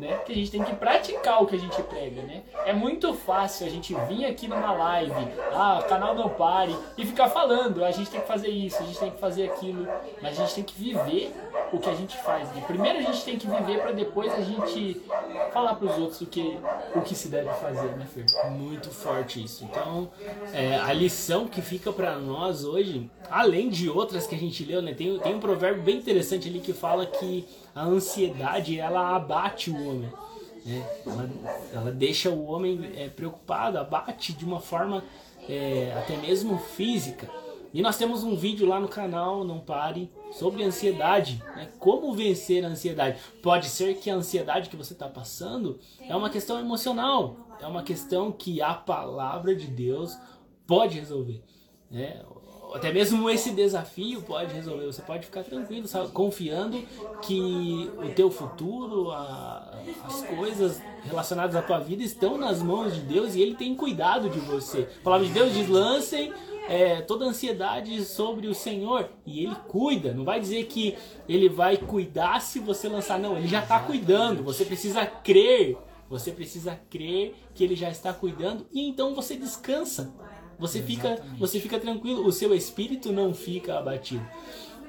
né? 0.00 0.18
Que 0.24 0.32
a 0.32 0.34
gente 0.34 0.50
tem 0.50 0.64
que 0.64 0.74
praticar 0.74 1.42
o 1.42 1.46
que 1.46 1.54
a 1.54 1.58
gente 1.58 1.80
prega, 1.82 2.22
né? 2.22 2.42
É 2.64 2.72
muito 2.72 3.12
fácil 3.14 3.66
a 3.66 3.70
gente 3.70 3.94
vir 4.08 4.24
aqui 4.24 4.48
numa 4.48 4.72
live, 4.72 5.28
ah, 5.52 5.84
canal 5.88 6.14
não 6.14 6.28
pare, 6.30 6.74
e 6.96 7.06
ficar 7.06 7.28
falando, 7.28 7.84
a 7.84 7.90
gente 7.90 8.10
tem 8.10 8.20
que 8.20 8.26
fazer 8.26 8.48
isso, 8.48 8.82
a 8.82 8.86
gente 8.86 8.98
tem 8.98 9.10
que 9.10 9.20
fazer 9.20 9.50
aquilo, 9.50 9.86
mas 10.22 10.38
a 10.38 10.42
gente 10.42 10.54
tem 10.54 10.64
que 10.64 10.74
viver 10.74 11.32
o 11.72 11.78
que 11.78 11.88
a 11.88 11.94
gente 11.94 12.16
faz. 12.18 12.48
né? 12.54 12.64
Primeiro 12.66 12.98
a 12.98 13.02
gente 13.02 13.24
tem 13.24 13.38
que 13.38 13.46
viver 13.46 13.80
para 13.80 13.92
depois 13.92 14.32
a 14.32 14.40
gente 14.40 15.00
falar 15.52 15.74
pros 15.74 15.96
outros 15.98 16.20
o 16.20 16.26
que, 16.26 16.58
o 16.94 17.00
que 17.02 17.14
se 17.14 17.28
deve 17.28 17.50
fazer, 17.54 17.96
né, 17.96 18.06
Fer? 18.12 18.24
Muito 18.50 18.90
forte 18.90 19.42
isso. 19.42 19.64
Então, 19.64 20.10
é, 20.52 20.76
a 20.76 20.92
lição 20.92 21.46
que 21.46 21.60
fica 21.60 21.92
pra 21.92 22.16
nós 22.16 22.64
hoje, 22.64 23.10
além 23.30 23.68
de 23.68 23.88
outras 23.88 24.26
que 24.26 24.34
a 24.34 24.38
gente 24.38 24.64
leu, 24.64 24.82
né, 24.82 24.94
tem, 24.94 25.18
tem 25.18 25.34
um 25.34 25.40
provérbio 25.40 25.82
bem 25.82 25.98
interessante 25.98 26.48
ali 26.48 26.60
que 26.60 26.72
fala 26.72 27.06
que 27.06 27.46
a 27.74 27.84
ansiedade 27.84 28.78
ela 28.78 29.14
abate 29.16 29.70
o 29.70 29.74
homem. 29.74 30.12
né? 30.64 30.86
Ela, 31.06 31.30
ela 31.72 31.92
deixa 31.92 32.30
o 32.30 32.44
homem 32.44 32.92
é, 32.96 33.08
preocupado, 33.08 33.78
abate 33.78 34.32
de 34.32 34.44
uma 34.44 34.60
forma 34.60 35.04
é, 35.48 35.92
até 35.96 36.16
mesmo 36.16 36.58
física. 36.58 37.28
E 37.72 37.80
nós 37.82 37.96
temos 37.96 38.24
um 38.24 38.34
vídeo 38.34 38.66
lá 38.66 38.80
no 38.80 38.88
canal, 38.88 39.44
não 39.44 39.60
pare, 39.60 40.10
sobre 40.32 40.64
ansiedade. 40.64 41.40
Né? 41.54 41.68
Como 41.78 42.12
vencer 42.12 42.64
a 42.64 42.68
ansiedade. 42.68 43.20
Pode 43.42 43.68
ser 43.68 43.96
que 43.98 44.10
a 44.10 44.14
ansiedade 44.14 44.68
que 44.68 44.76
você 44.76 44.92
está 44.92 45.08
passando 45.08 45.78
é 46.00 46.14
uma 46.14 46.30
questão 46.30 46.58
emocional. 46.58 47.36
É 47.60 47.66
uma 47.66 47.82
questão 47.84 48.32
que 48.32 48.60
a 48.60 48.74
palavra 48.74 49.54
de 49.54 49.68
Deus 49.68 50.18
pode 50.66 50.98
resolver. 50.98 51.42
Né? 51.88 52.20
Até 52.74 52.92
mesmo 52.92 53.28
esse 53.28 53.50
desafio 53.50 54.22
pode 54.22 54.54
resolver. 54.54 54.86
Você 54.86 55.02
pode 55.02 55.26
ficar 55.26 55.42
tranquilo, 55.44 55.86
sabe? 55.88 56.08
confiando 56.12 56.82
que 57.22 57.90
o 57.98 58.08
teu 58.14 58.30
futuro, 58.30 59.10
a- 59.10 59.78
as 60.04 60.22
coisas 60.22 60.80
relacionadas 61.04 61.56
à 61.56 61.62
tua 61.62 61.78
vida 61.78 62.02
estão 62.02 62.36
nas 62.38 62.62
mãos 62.62 62.94
de 62.94 63.00
Deus 63.00 63.34
e 63.34 63.40
Ele 63.42 63.54
tem 63.54 63.74
cuidado 63.74 64.28
de 64.28 64.38
você. 64.40 64.88
A 65.00 65.04
palavra 65.04 65.26
de 65.26 65.32
Deus 65.32 65.52
diz: 65.52 65.68
lancem 65.68 66.32
é, 66.68 67.00
toda 67.00 67.24
ansiedade 67.24 68.04
sobre 68.04 68.46
o 68.46 68.54
Senhor 68.54 69.08
e 69.26 69.44
Ele 69.44 69.54
cuida. 69.68 70.12
Não 70.12 70.24
vai 70.24 70.38
dizer 70.40 70.64
que 70.66 70.96
Ele 71.28 71.48
vai 71.48 71.76
cuidar 71.76 72.40
se 72.40 72.58
você 72.60 72.88
lançar, 72.88 73.18
não. 73.18 73.36
Ele 73.36 73.48
já 73.48 73.60
está 73.60 73.80
cuidando. 73.80 74.42
Você 74.44 74.64
precisa 74.64 75.04
crer. 75.06 75.76
Você 76.08 76.32
precisa 76.32 76.74
crer 76.90 77.34
que 77.54 77.62
Ele 77.62 77.76
já 77.76 77.88
está 77.88 78.12
cuidando 78.12 78.66
e 78.72 78.80
então 78.88 79.14
você 79.14 79.36
descansa. 79.36 80.12
Você 80.60 80.82
fica, 80.82 81.18
você 81.38 81.58
fica 81.58 81.80
tranquilo. 81.80 82.26
O 82.26 82.30
seu 82.30 82.54
espírito 82.54 83.10
não 83.12 83.34
fica 83.34 83.78
abatido. 83.78 84.24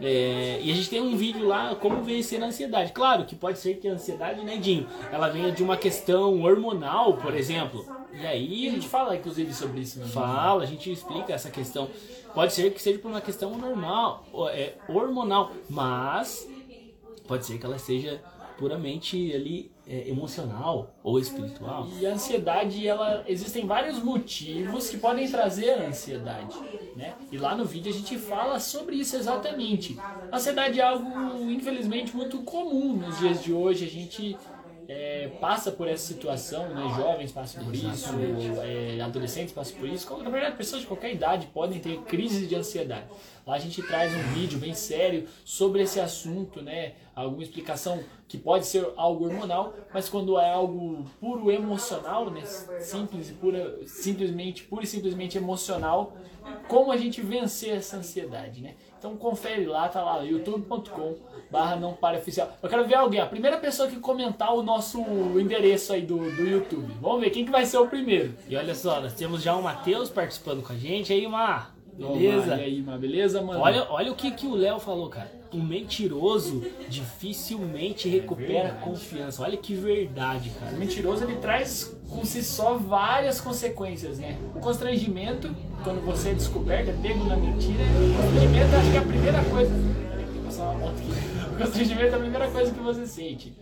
É, 0.02 0.60
e 0.62 0.72
a 0.72 0.74
gente 0.74 0.90
tem 0.90 1.00
um 1.00 1.16
vídeo 1.16 1.48
lá 1.48 1.76
como 1.76 2.04
vencer 2.04 2.42
a 2.42 2.48
ansiedade. 2.48 2.92
Claro 2.92 3.24
que 3.26 3.36
pode 3.36 3.60
ser 3.60 3.76
que 3.76 3.88
a 3.88 3.94
ansiedade, 3.94 4.42
né, 4.42 4.58
Dinho, 4.58 4.88
ela 5.12 5.30
venha 5.30 5.52
de 5.52 5.62
uma 5.64 5.78
questão 5.78 6.42
hormonal, 6.42 7.18
por 7.18 7.36
exemplo. 7.36 7.86
E 8.12 8.26
aí 8.26 8.66
E 8.66 8.68
a 8.68 8.72
gente 8.72 8.88
fala, 8.88 9.16
inclusive, 9.16 9.54
sobre 9.54 9.82
isso. 9.82 10.00
Né? 10.00 10.08
fala, 10.08 10.64
a 10.64 10.66
gente 10.66 10.92
explica 10.92 11.34
essa 11.34 11.52
questão. 11.52 11.88
Pode 12.34 12.54
ser 12.54 12.74
que 12.74 12.82
seja 12.82 12.98
por 12.98 13.10
uma 13.10 13.22
questão 13.22 13.56
normal, 13.58 14.26
é, 14.52 14.74
hormonal, 14.90 15.52
mas 15.70 16.48
pode 17.28 17.46
ser 17.46 17.60
que 17.60 17.66
ela 17.66 17.78
seja 17.78 18.22
puramente 18.58 19.34
ali 19.34 19.72
é, 19.92 20.08
emocional 20.08 20.96
ou 21.04 21.20
espiritual. 21.20 21.86
E 22.00 22.08
a 22.08 22.14
ansiedade, 22.14 22.88
ela 22.88 23.26
existem 23.28 23.68
vários 23.68 24.02
motivos 24.02 24.90
que 24.90 24.98
podem 24.98 25.30
trazer 25.30 25.72
a 25.72 25.88
ansiedade, 25.88 26.56
né? 26.96 27.14
E 27.30 27.38
lá 27.38 27.56
no 27.56 27.66
vídeo 27.66 27.92
a 27.92 27.94
gente 27.94 28.18
fala 28.18 28.58
sobre 28.58 28.96
isso 28.96 29.18
exatamente. 29.18 30.00
A 30.32 30.38
ansiedade 30.38 30.80
é 30.80 30.84
algo, 30.84 31.52
infelizmente, 31.52 32.16
muito 32.16 32.38
comum 32.44 32.94
nos 32.94 33.20
dias 33.20 33.44
de 33.44 33.52
hoje. 33.52 33.86
A 33.86 33.90
gente 33.90 34.38
é, 34.94 35.30
passa 35.40 35.72
por 35.72 35.88
essa 35.88 36.06
situação, 36.06 36.68
né? 36.68 36.94
Jovens 36.98 37.32
passam 37.32 37.64
por 37.64 37.74
isso, 37.74 38.14
é, 38.62 39.00
adolescentes 39.00 39.54
passam 39.54 39.78
por 39.78 39.88
isso. 39.88 40.18
Na 40.18 40.30
verdade, 40.30 40.58
pessoas 40.58 40.82
de 40.82 40.88
qualquer 40.88 41.14
idade 41.14 41.48
podem 41.48 41.80
ter 41.80 42.02
crises 42.02 42.50
de 42.50 42.56
ansiedade. 42.56 43.06
Lá 43.48 43.56
a 43.56 43.60
gente 43.60 43.82
traz 43.82 44.14
um 44.14 44.34
vídeo 44.34 44.60
bem 44.60 44.74
sério 44.74 45.30
sobre 45.46 45.82
esse 45.82 46.00
assunto, 46.00 46.62
né? 46.62 46.94
Alguma 47.16 47.42
explicação 47.42 48.04
que 48.28 48.38
pode 48.38 48.66
ser 48.66 48.86
algo 48.98 49.26
hormonal, 49.26 49.74
mas 49.94 50.10
quando 50.10 50.38
é 50.38 50.52
algo 50.52 51.06
puro 51.22 51.50
emocional, 51.50 52.30
né? 52.30 52.44
Simples 52.46 53.30
e 53.30 53.34
pura, 53.34 53.80
simplesmente, 53.86 54.64
pura 54.64 54.84
e 54.84 54.88
simplesmente 54.88 55.38
emocional, 55.38 56.18
como 56.68 56.92
a 56.92 56.98
gente 56.98 57.22
vencer 57.22 57.78
essa 57.78 57.96
ansiedade, 57.96 58.62
né? 58.62 58.76
Então 59.02 59.18
confere 59.18 59.66
lá, 59.66 59.90
tá 59.90 60.04
lá, 60.04 60.22
youtube.com 60.22 61.16
barra 61.50 61.76
não 61.76 61.94
pare 61.94 62.20
oficial. 62.20 62.56
Eu 62.62 62.70
quero 62.70 62.88
ver 62.88 62.94
alguém, 62.94 63.20
a 63.20 63.26
primeira 63.26 63.58
pessoa 63.58 63.90
que 63.90 63.96
comentar 63.96 64.54
o 64.54 64.62
nosso 64.62 65.02
endereço 65.40 65.92
aí 65.92 66.04
do, 66.04 66.18
do 66.18 66.44
YouTube. 66.44 66.94
Vamos 67.02 67.20
ver 67.20 67.32
quem 67.32 67.44
que 67.44 67.52
vai 67.52 67.66
ser 67.66 67.80
o 67.80 67.88
primeiro. 67.88 68.36
E 68.48 68.56
olha 68.56 68.76
só, 68.76 69.02
nós 69.02 69.14
temos 69.14 69.42
já 69.42 69.56
o 69.56 69.64
Matheus 69.64 70.12
participando 70.12 70.62
com 70.62 70.72
a 70.72 70.76
gente. 70.76 71.12
Aí, 71.12 71.26
Vamos 71.26 71.72
beleza? 72.10 72.56
E 72.56 72.64
aí, 72.64 72.82
mas 72.82 73.00
beleza, 73.00 73.42
mano? 73.42 73.60
Olha, 73.60 73.86
olha 73.90 74.12
o 74.12 74.16
que, 74.16 74.32
que 74.32 74.48
o 74.48 74.56
Léo 74.56 74.80
falou, 74.80 75.10
cara. 75.10 75.32
Um 75.54 75.62
mentiroso 75.62 76.64
dificilmente 76.88 78.08
recupera 78.08 78.70
verdade. 78.70 78.84
confiança. 78.84 79.44
Olha 79.44 79.58
que 79.58 79.74
verdade, 79.74 80.50
cara. 80.60 80.74
O 80.76 80.80
mentiroso 80.80 81.24
ele 81.24 81.36
traz 81.36 81.96
com 82.10 82.24
si 82.24 82.44
só 82.44 82.78
várias 82.78 83.42
consequências, 83.42 84.18
né? 84.18 84.38
O 84.56 84.60
constrangimento, 84.60 85.54
quando 85.84 86.04
você 86.06 86.30
é 86.30 86.34
descoberto, 86.34 86.90
é 86.90 86.94
pego 86.94 87.26
na 87.26 87.36
mentira. 87.36 87.84
O 87.84 88.22
constrangimento, 88.22 88.76
acho 88.76 88.92
que 88.92 88.98
é 88.98 89.00
a 89.00 89.04
primeira 89.04 89.44
coisa. 89.46 89.72
O 91.52 91.64
constrangimento 91.64 92.14
é 92.14 92.16
a 92.16 92.20
primeira 92.20 92.50
coisa 92.50 92.72
que 92.72 92.80
você 92.80 93.06
sente. 93.06 93.54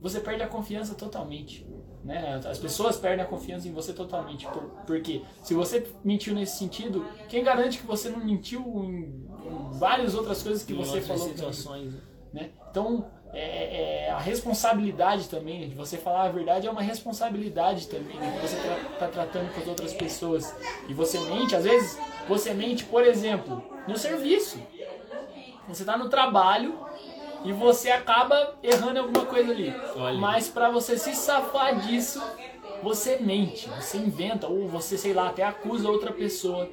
Você 0.00 0.20
perde 0.20 0.42
a 0.42 0.46
confiança 0.46 0.94
totalmente. 0.94 1.66
Né? 2.04 2.38
As 2.44 2.58
pessoas 2.58 2.96
perdem 2.98 3.24
a 3.24 3.28
confiança 3.28 3.66
em 3.66 3.72
você 3.72 3.92
totalmente. 3.92 4.46
Por, 4.46 4.62
porque 4.86 5.22
se 5.42 5.54
você 5.54 5.86
mentiu 6.04 6.34
nesse 6.34 6.58
sentido, 6.58 7.06
quem 7.28 7.42
garante 7.42 7.78
que 7.78 7.86
você 7.86 8.10
não 8.10 8.18
mentiu 8.18 8.60
em, 8.60 9.26
em 9.46 9.78
várias 9.78 10.14
outras 10.14 10.42
coisas 10.42 10.62
que 10.62 10.74
Em 10.74 10.76
você 10.76 11.00
falou? 11.00 11.28
situações. 11.28 11.94
né? 11.94 12.00
né? 12.32 12.50
Então, 12.70 13.06
é, 13.32 14.06
é, 14.06 14.10
a 14.10 14.18
responsabilidade 14.18 15.28
também, 15.28 15.68
de 15.68 15.74
você 15.74 15.96
falar 15.96 16.24
a 16.24 16.28
verdade 16.28 16.66
é 16.66 16.70
uma 16.70 16.82
responsabilidade 16.82 17.88
também, 17.88 18.16
né, 18.16 18.38
que 18.40 18.46
você 18.46 18.56
está 18.56 19.08
tratando 19.08 19.52
com 19.54 19.60
as 19.60 19.66
outras 19.66 19.94
pessoas. 19.94 20.54
E 20.88 20.92
você 20.92 21.18
mente, 21.18 21.56
às 21.56 21.64
vezes, 21.64 21.98
você 22.28 22.52
mente, 22.52 22.84
por 22.84 23.02
exemplo, 23.02 23.64
no 23.88 23.96
serviço. 23.96 24.58
Você 25.66 25.82
está 25.82 25.96
no 25.96 26.10
trabalho 26.10 26.83
e 27.44 27.52
você 27.52 27.90
acaba 27.90 28.54
errando 28.62 29.00
alguma 29.00 29.26
coisa 29.26 29.52
ali. 29.52 29.74
Olha. 29.96 30.18
Mas 30.18 30.48
para 30.48 30.70
você 30.70 30.96
se 30.96 31.14
safar 31.14 31.78
disso, 31.78 32.22
você 32.82 33.18
mente, 33.18 33.68
você 33.68 33.98
inventa, 33.98 34.46
ou 34.46 34.66
você, 34.66 34.96
sei 34.96 35.12
lá, 35.12 35.28
até 35.28 35.42
acusa 35.42 35.88
outra 35.88 36.12
pessoa. 36.12 36.68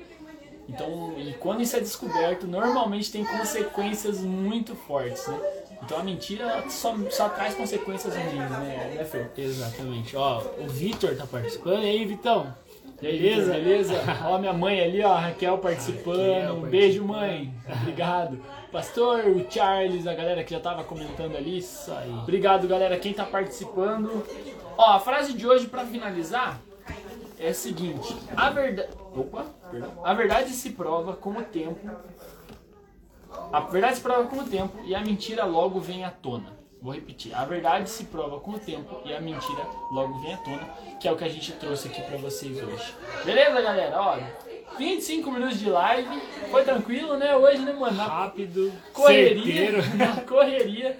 Então, 0.67 1.13
e 1.17 1.33
quando 1.33 1.61
isso 1.61 1.75
é 1.75 1.79
descoberto, 1.79 2.47
normalmente 2.47 3.11
tem 3.11 3.25
consequências 3.25 4.21
muito 4.21 4.75
fortes, 4.75 5.27
né? 5.27 5.39
Então 5.83 5.99
a 5.99 6.03
mentira 6.03 6.63
só, 6.69 6.95
só 7.09 7.27
traz 7.27 7.55
consequências 7.55 8.13
ruins, 8.15 8.33
né, 8.33 8.93
né 8.95 9.03
Fer? 9.03 9.31
Exatamente. 9.35 10.15
Ó, 10.15 10.41
o 10.59 10.67
Vitor 10.67 11.15
tá 11.15 11.25
participando. 11.25 11.83
E 11.83 11.89
aí, 11.89 12.05
Vitão? 12.05 12.53
Beleza, 13.01 13.53
beleza? 13.53 13.93
Ó, 14.29 14.37
minha 14.37 14.53
mãe 14.53 14.79
ali, 14.79 15.03
ó, 15.03 15.15
Raquel 15.15 15.57
participando. 15.57 16.57
Um 16.57 16.61
beijo, 16.61 17.03
mãe. 17.03 17.51
Obrigado. 17.81 18.39
Pastor, 18.71 19.25
o 19.25 19.51
Charles, 19.51 20.05
a 20.05 20.13
galera 20.13 20.43
que 20.43 20.51
já 20.51 20.59
tava 20.59 20.83
comentando 20.83 21.35
ali. 21.35 21.57
Isso 21.57 21.91
aí. 21.91 22.11
Obrigado, 22.11 22.67
galera, 22.67 22.97
quem 22.99 23.11
tá 23.13 23.25
participando. 23.25 24.23
Ó, 24.77 24.91
a 24.91 24.99
frase 24.99 25.33
de 25.33 25.47
hoje 25.47 25.67
pra 25.67 25.83
finalizar 25.83 26.61
é 27.39 27.49
a 27.49 27.53
seguinte: 27.53 28.15
a 28.37 28.49
verdade. 28.51 28.89
Opa, 29.15 29.45
perdão. 29.71 29.91
A 30.03 30.13
verdade 30.13 30.51
se 30.51 30.69
prova 30.69 31.13
com 31.13 31.31
o 31.31 31.41
tempo. 31.41 31.89
A 33.51 33.61
verdade 33.61 33.95
se 33.95 34.01
prova 34.01 34.25
com 34.25 34.37
o 34.37 34.45
tempo 34.45 34.77
e 34.85 34.93
a 34.93 35.01
mentira 35.01 35.43
logo 35.43 35.79
vem 35.79 36.05
à 36.05 36.11
tona. 36.11 36.60
Vou 36.81 36.93
repetir. 36.93 37.33
A 37.35 37.45
verdade 37.45 37.89
se 37.89 38.05
prova 38.05 38.39
com 38.39 38.51
o 38.51 38.59
tempo 38.59 39.01
e 39.05 39.13
a 39.13 39.21
mentira 39.21 39.63
logo 39.91 40.19
vem 40.19 40.33
à 40.33 40.37
tona, 40.37 40.67
que 40.99 41.07
é 41.07 41.11
o 41.11 41.15
que 41.15 41.23
a 41.23 41.29
gente 41.29 41.51
trouxe 41.53 41.87
aqui 41.87 42.01
pra 42.01 42.17
vocês 42.17 42.57
hoje. 42.57 42.93
Beleza, 43.23 43.61
galera? 43.61 44.01
Ó, 44.01 44.17
25 44.79 45.31
minutos 45.31 45.59
de 45.59 45.69
live. 45.69 46.21
Foi 46.49 46.63
tranquilo, 46.63 47.17
né? 47.17 47.35
Hoje, 47.35 47.59
né, 47.59 47.73
mano? 47.73 47.95
Na 47.95 48.05
Rápido, 48.05 48.73
correria, 48.93 49.43
certeiro. 49.43 49.83
na 49.95 50.21
correria. 50.21 50.97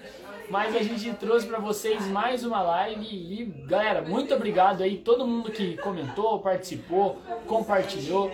Mas 0.48 0.76
a 0.76 0.82
gente 0.82 1.12
trouxe 1.14 1.46
pra 1.46 1.58
vocês 1.58 2.06
mais 2.08 2.44
uma 2.44 2.60
live 2.62 3.06
e 3.06 3.44
galera, 3.66 4.02
muito 4.02 4.34
obrigado 4.34 4.82
aí 4.82 4.98
todo 4.98 5.26
mundo 5.26 5.50
que 5.50 5.76
comentou, 5.78 6.38
participou, 6.40 7.20
compartilhou. 7.46 8.30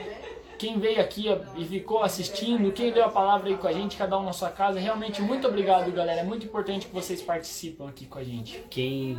Quem 0.58 0.78
veio 0.78 1.00
aqui 1.00 1.26
e 1.56 1.64
ficou 1.64 2.02
assistindo, 2.02 2.72
quem 2.72 2.92
deu 2.92 3.04
a 3.04 3.08
palavra 3.08 3.48
aí 3.48 3.56
com 3.56 3.68
a 3.68 3.72
gente, 3.72 3.96
cada 3.96 4.18
um 4.18 4.24
na 4.24 4.32
sua 4.32 4.50
casa, 4.50 4.80
realmente 4.80 5.22
muito 5.22 5.46
obrigado, 5.46 5.90
galera. 5.92 6.20
É 6.20 6.24
muito 6.24 6.44
importante 6.44 6.86
que 6.86 6.92
vocês 6.92 7.22
participam 7.22 7.88
aqui 7.88 8.06
com 8.06 8.18
a 8.18 8.24
gente. 8.24 8.64
Quem, 8.68 9.16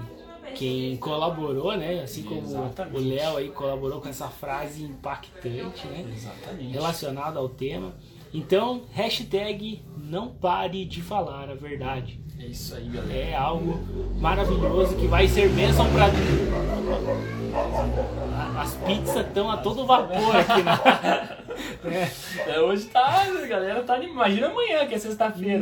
quem 0.54 0.98
colaborou, 0.98 1.78
né? 1.78 2.02
Assim 2.04 2.24
como 2.24 2.42
Exatamente. 2.42 2.98
o 2.98 3.10
Léo 3.10 3.38
aí 3.38 3.50
colaborou 3.50 4.02
com 4.02 4.10
essa 4.10 4.28
frase 4.28 4.84
impactante, 4.84 5.88
né? 5.88 6.06
Exatamente. 6.14 6.74
Relacionada 6.74 7.40
ao 7.40 7.48
tema. 7.48 7.96
Então, 8.34 8.84
hashtag 8.92 9.82
não 9.98 10.30
pare 10.30 10.86
de 10.86 11.02
falar 11.02 11.50
a 11.50 11.56
verdade. 11.56 12.20
É 12.40 12.46
isso 12.46 12.76
aí, 12.76 12.88
galera. 12.88 13.14
É 13.14 13.36
algo 13.36 13.80
maravilhoso 14.20 14.96
que 14.96 15.08
vai 15.08 15.28
ser 15.28 15.50
bênção 15.50 15.86
para 15.92 16.06
As 18.62 18.76
pizzas 18.76 19.26
estão 19.28 19.50
a 19.50 19.58
todo 19.58 19.86
vapor 19.86 20.36
aqui 20.36 20.64
na. 20.64 21.40
É. 21.84 22.52
É, 22.52 22.62
hoje 22.62 22.86
tá, 22.86 23.24
a 23.24 23.46
galera 23.46 23.84
tá. 23.84 24.00
Imagina 24.00 24.48
amanhã, 24.48 24.88
que 24.88 24.96
é 24.96 24.98
sexta-feira. 24.98 25.58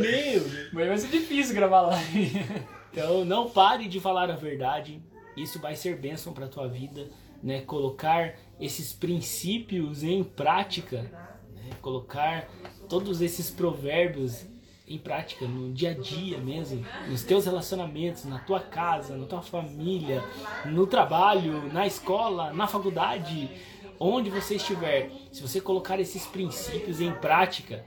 Amanhã 0.72 0.90
vai 0.90 0.98
ser 0.98 1.08
difícil 1.08 1.56
gravar 1.56 1.82
live. 1.82 2.46
Então 2.92 3.26
não 3.26 3.50
pare 3.50 3.88
de 3.88 4.00
falar 4.00 4.30
a 4.30 4.36
verdade. 4.36 5.02
Isso 5.36 5.60
vai 5.60 5.76
ser 5.76 5.98
bênção 5.98 6.34
para 6.34 6.48
tua 6.48 6.68
vida, 6.68 7.08
né? 7.42 7.62
Colocar 7.62 8.36
esses 8.60 8.94
princípios 8.94 10.04
em 10.04 10.24
prática, 10.24 11.02
né? 11.02 11.10
Colocar 11.82 12.48
todos 12.90 13.22
esses 13.22 13.50
provérbios 13.50 14.46
em 14.88 14.98
prática 14.98 15.46
no 15.46 15.74
dia 15.74 15.92
a 15.92 15.94
dia 15.94 16.38
mesmo, 16.38 16.86
nos 17.10 17.22
teus 17.22 17.46
relacionamentos, 17.46 18.24
na 18.24 18.40
tua 18.40 18.62
casa, 18.62 19.18
na 19.18 19.26
tua 19.26 19.42
família, 19.42 20.24
no 20.66 20.88
trabalho, 20.88 21.72
na 21.74 21.86
escola, 21.86 22.54
na 22.54 22.68
faculdade, 22.68 23.50
onde 24.00 24.30
você 24.30 24.56
estiver. 24.56 25.12
Se 25.32 25.42
você 25.42 25.60
colocar 25.60 26.00
esses 26.00 26.26
princípios 26.26 27.02
em 27.02 27.12
prática, 27.12 27.86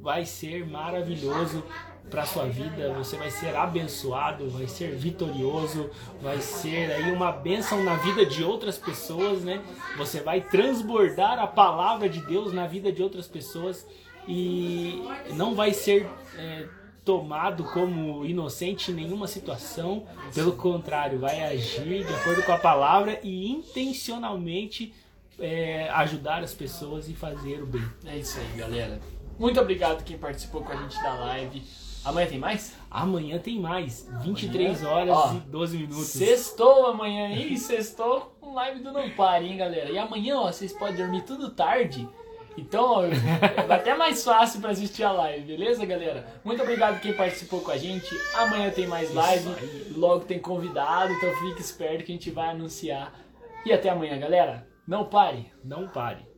vai 0.00 0.24
ser 0.24 0.66
maravilhoso 0.66 1.62
para 2.10 2.24
sua 2.26 2.44
vida, 2.44 2.92
você 2.92 3.16
vai 3.16 3.30
ser 3.30 3.56
abençoado, 3.56 4.48
vai 4.50 4.68
ser 4.68 4.94
vitorioso, 4.94 5.90
vai 6.22 6.40
ser 6.40 6.92
aí 6.92 7.10
uma 7.10 7.32
bênção 7.32 7.82
na 7.82 7.96
vida 7.96 8.24
de 8.24 8.44
outras 8.44 8.78
pessoas, 8.78 9.42
né? 9.42 9.62
Você 9.96 10.20
vai 10.20 10.40
transbordar 10.40 11.38
a 11.38 11.46
palavra 11.46 12.08
de 12.08 12.20
Deus 12.20 12.52
na 12.52 12.66
vida 12.66 12.92
de 12.92 13.02
outras 13.02 13.26
pessoas 13.26 13.86
e 14.28 15.02
não 15.30 15.54
vai 15.54 15.72
ser 15.72 16.08
é, 16.36 16.66
tomado 17.04 17.64
como 17.64 18.24
inocente 18.24 18.90
em 18.90 18.94
nenhuma 18.94 19.26
situação, 19.26 20.06
pelo 20.34 20.52
contrário, 20.52 21.18
vai 21.18 21.42
agir 21.42 22.04
de 22.04 22.14
acordo 22.14 22.42
com 22.42 22.52
a 22.52 22.58
palavra 22.58 23.20
e 23.22 23.50
intencionalmente 23.50 24.94
é, 25.38 25.88
ajudar 25.90 26.42
as 26.42 26.54
pessoas 26.54 27.08
e 27.08 27.14
fazer 27.14 27.62
o 27.62 27.66
bem. 27.66 27.84
É 28.06 28.16
isso 28.16 28.38
aí, 28.38 28.58
galera. 28.58 29.00
Muito 29.38 29.60
obrigado 29.60 30.04
quem 30.04 30.16
participou 30.16 30.62
com 30.62 30.72
a 30.72 30.76
gente 30.76 31.00
da 31.02 31.14
live. 31.14 31.62
Amanhã 32.04 32.26
tem 32.26 32.38
mais? 32.38 32.74
Amanhã 32.90 33.38
tem 33.38 33.58
mais, 33.58 34.08
23 34.20 34.84
Amanhã? 34.84 34.94
horas 34.94 35.16
Ó, 35.16 35.34
e 35.34 35.40
12 35.40 35.76
minutos. 35.78 36.06
Sextou 36.06 36.86
amanhã, 36.86 37.28
hein? 37.28 37.56
Sextou 37.56 38.36
com 38.40 38.54
live 38.54 38.80
do 38.80 38.92
Não 38.92 39.08
Pare, 39.10 39.46
hein, 39.46 39.56
galera? 39.56 39.90
E 39.90 39.98
amanhã, 39.98 40.36
ó, 40.38 40.52
vocês 40.52 40.72
podem 40.72 40.96
dormir 40.96 41.22
tudo 41.22 41.50
tarde. 41.50 42.08
Então, 42.56 42.84
ó, 42.84 43.02
vai 43.66 43.78
até 43.78 43.96
mais 43.96 44.22
fácil 44.22 44.60
pra 44.60 44.70
assistir 44.70 45.02
a 45.02 45.10
live, 45.12 45.46
beleza, 45.46 45.84
galera? 45.84 46.26
Muito 46.44 46.62
obrigado 46.62 47.00
quem 47.00 47.12
participou 47.14 47.60
com 47.60 47.70
a 47.70 47.78
gente. 47.78 48.14
Amanhã 48.34 48.70
tem 48.70 48.86
mais 48.86 49.12
live, 49.12 49.48
logo 49.96 50.24
tem 50.24 50.38
convidado, 50.38 51.12
então 51.12 51.32
fique 51.38 51.60
esperto 51.60 52.04
que 52.04 52.12
a 52.12 52.14
gente 52.14 52.30
vai 52.30 52.50
anunciar. 52.50 53.12
E 53.64 53.72
até 53.72 53.88
amanhã, 53.88 54.18
galera. 54.18 54.68
Não 54.86 55.06
pare! 55.06 55.50
Não 55.64 55.88
pare. 55.88 56.33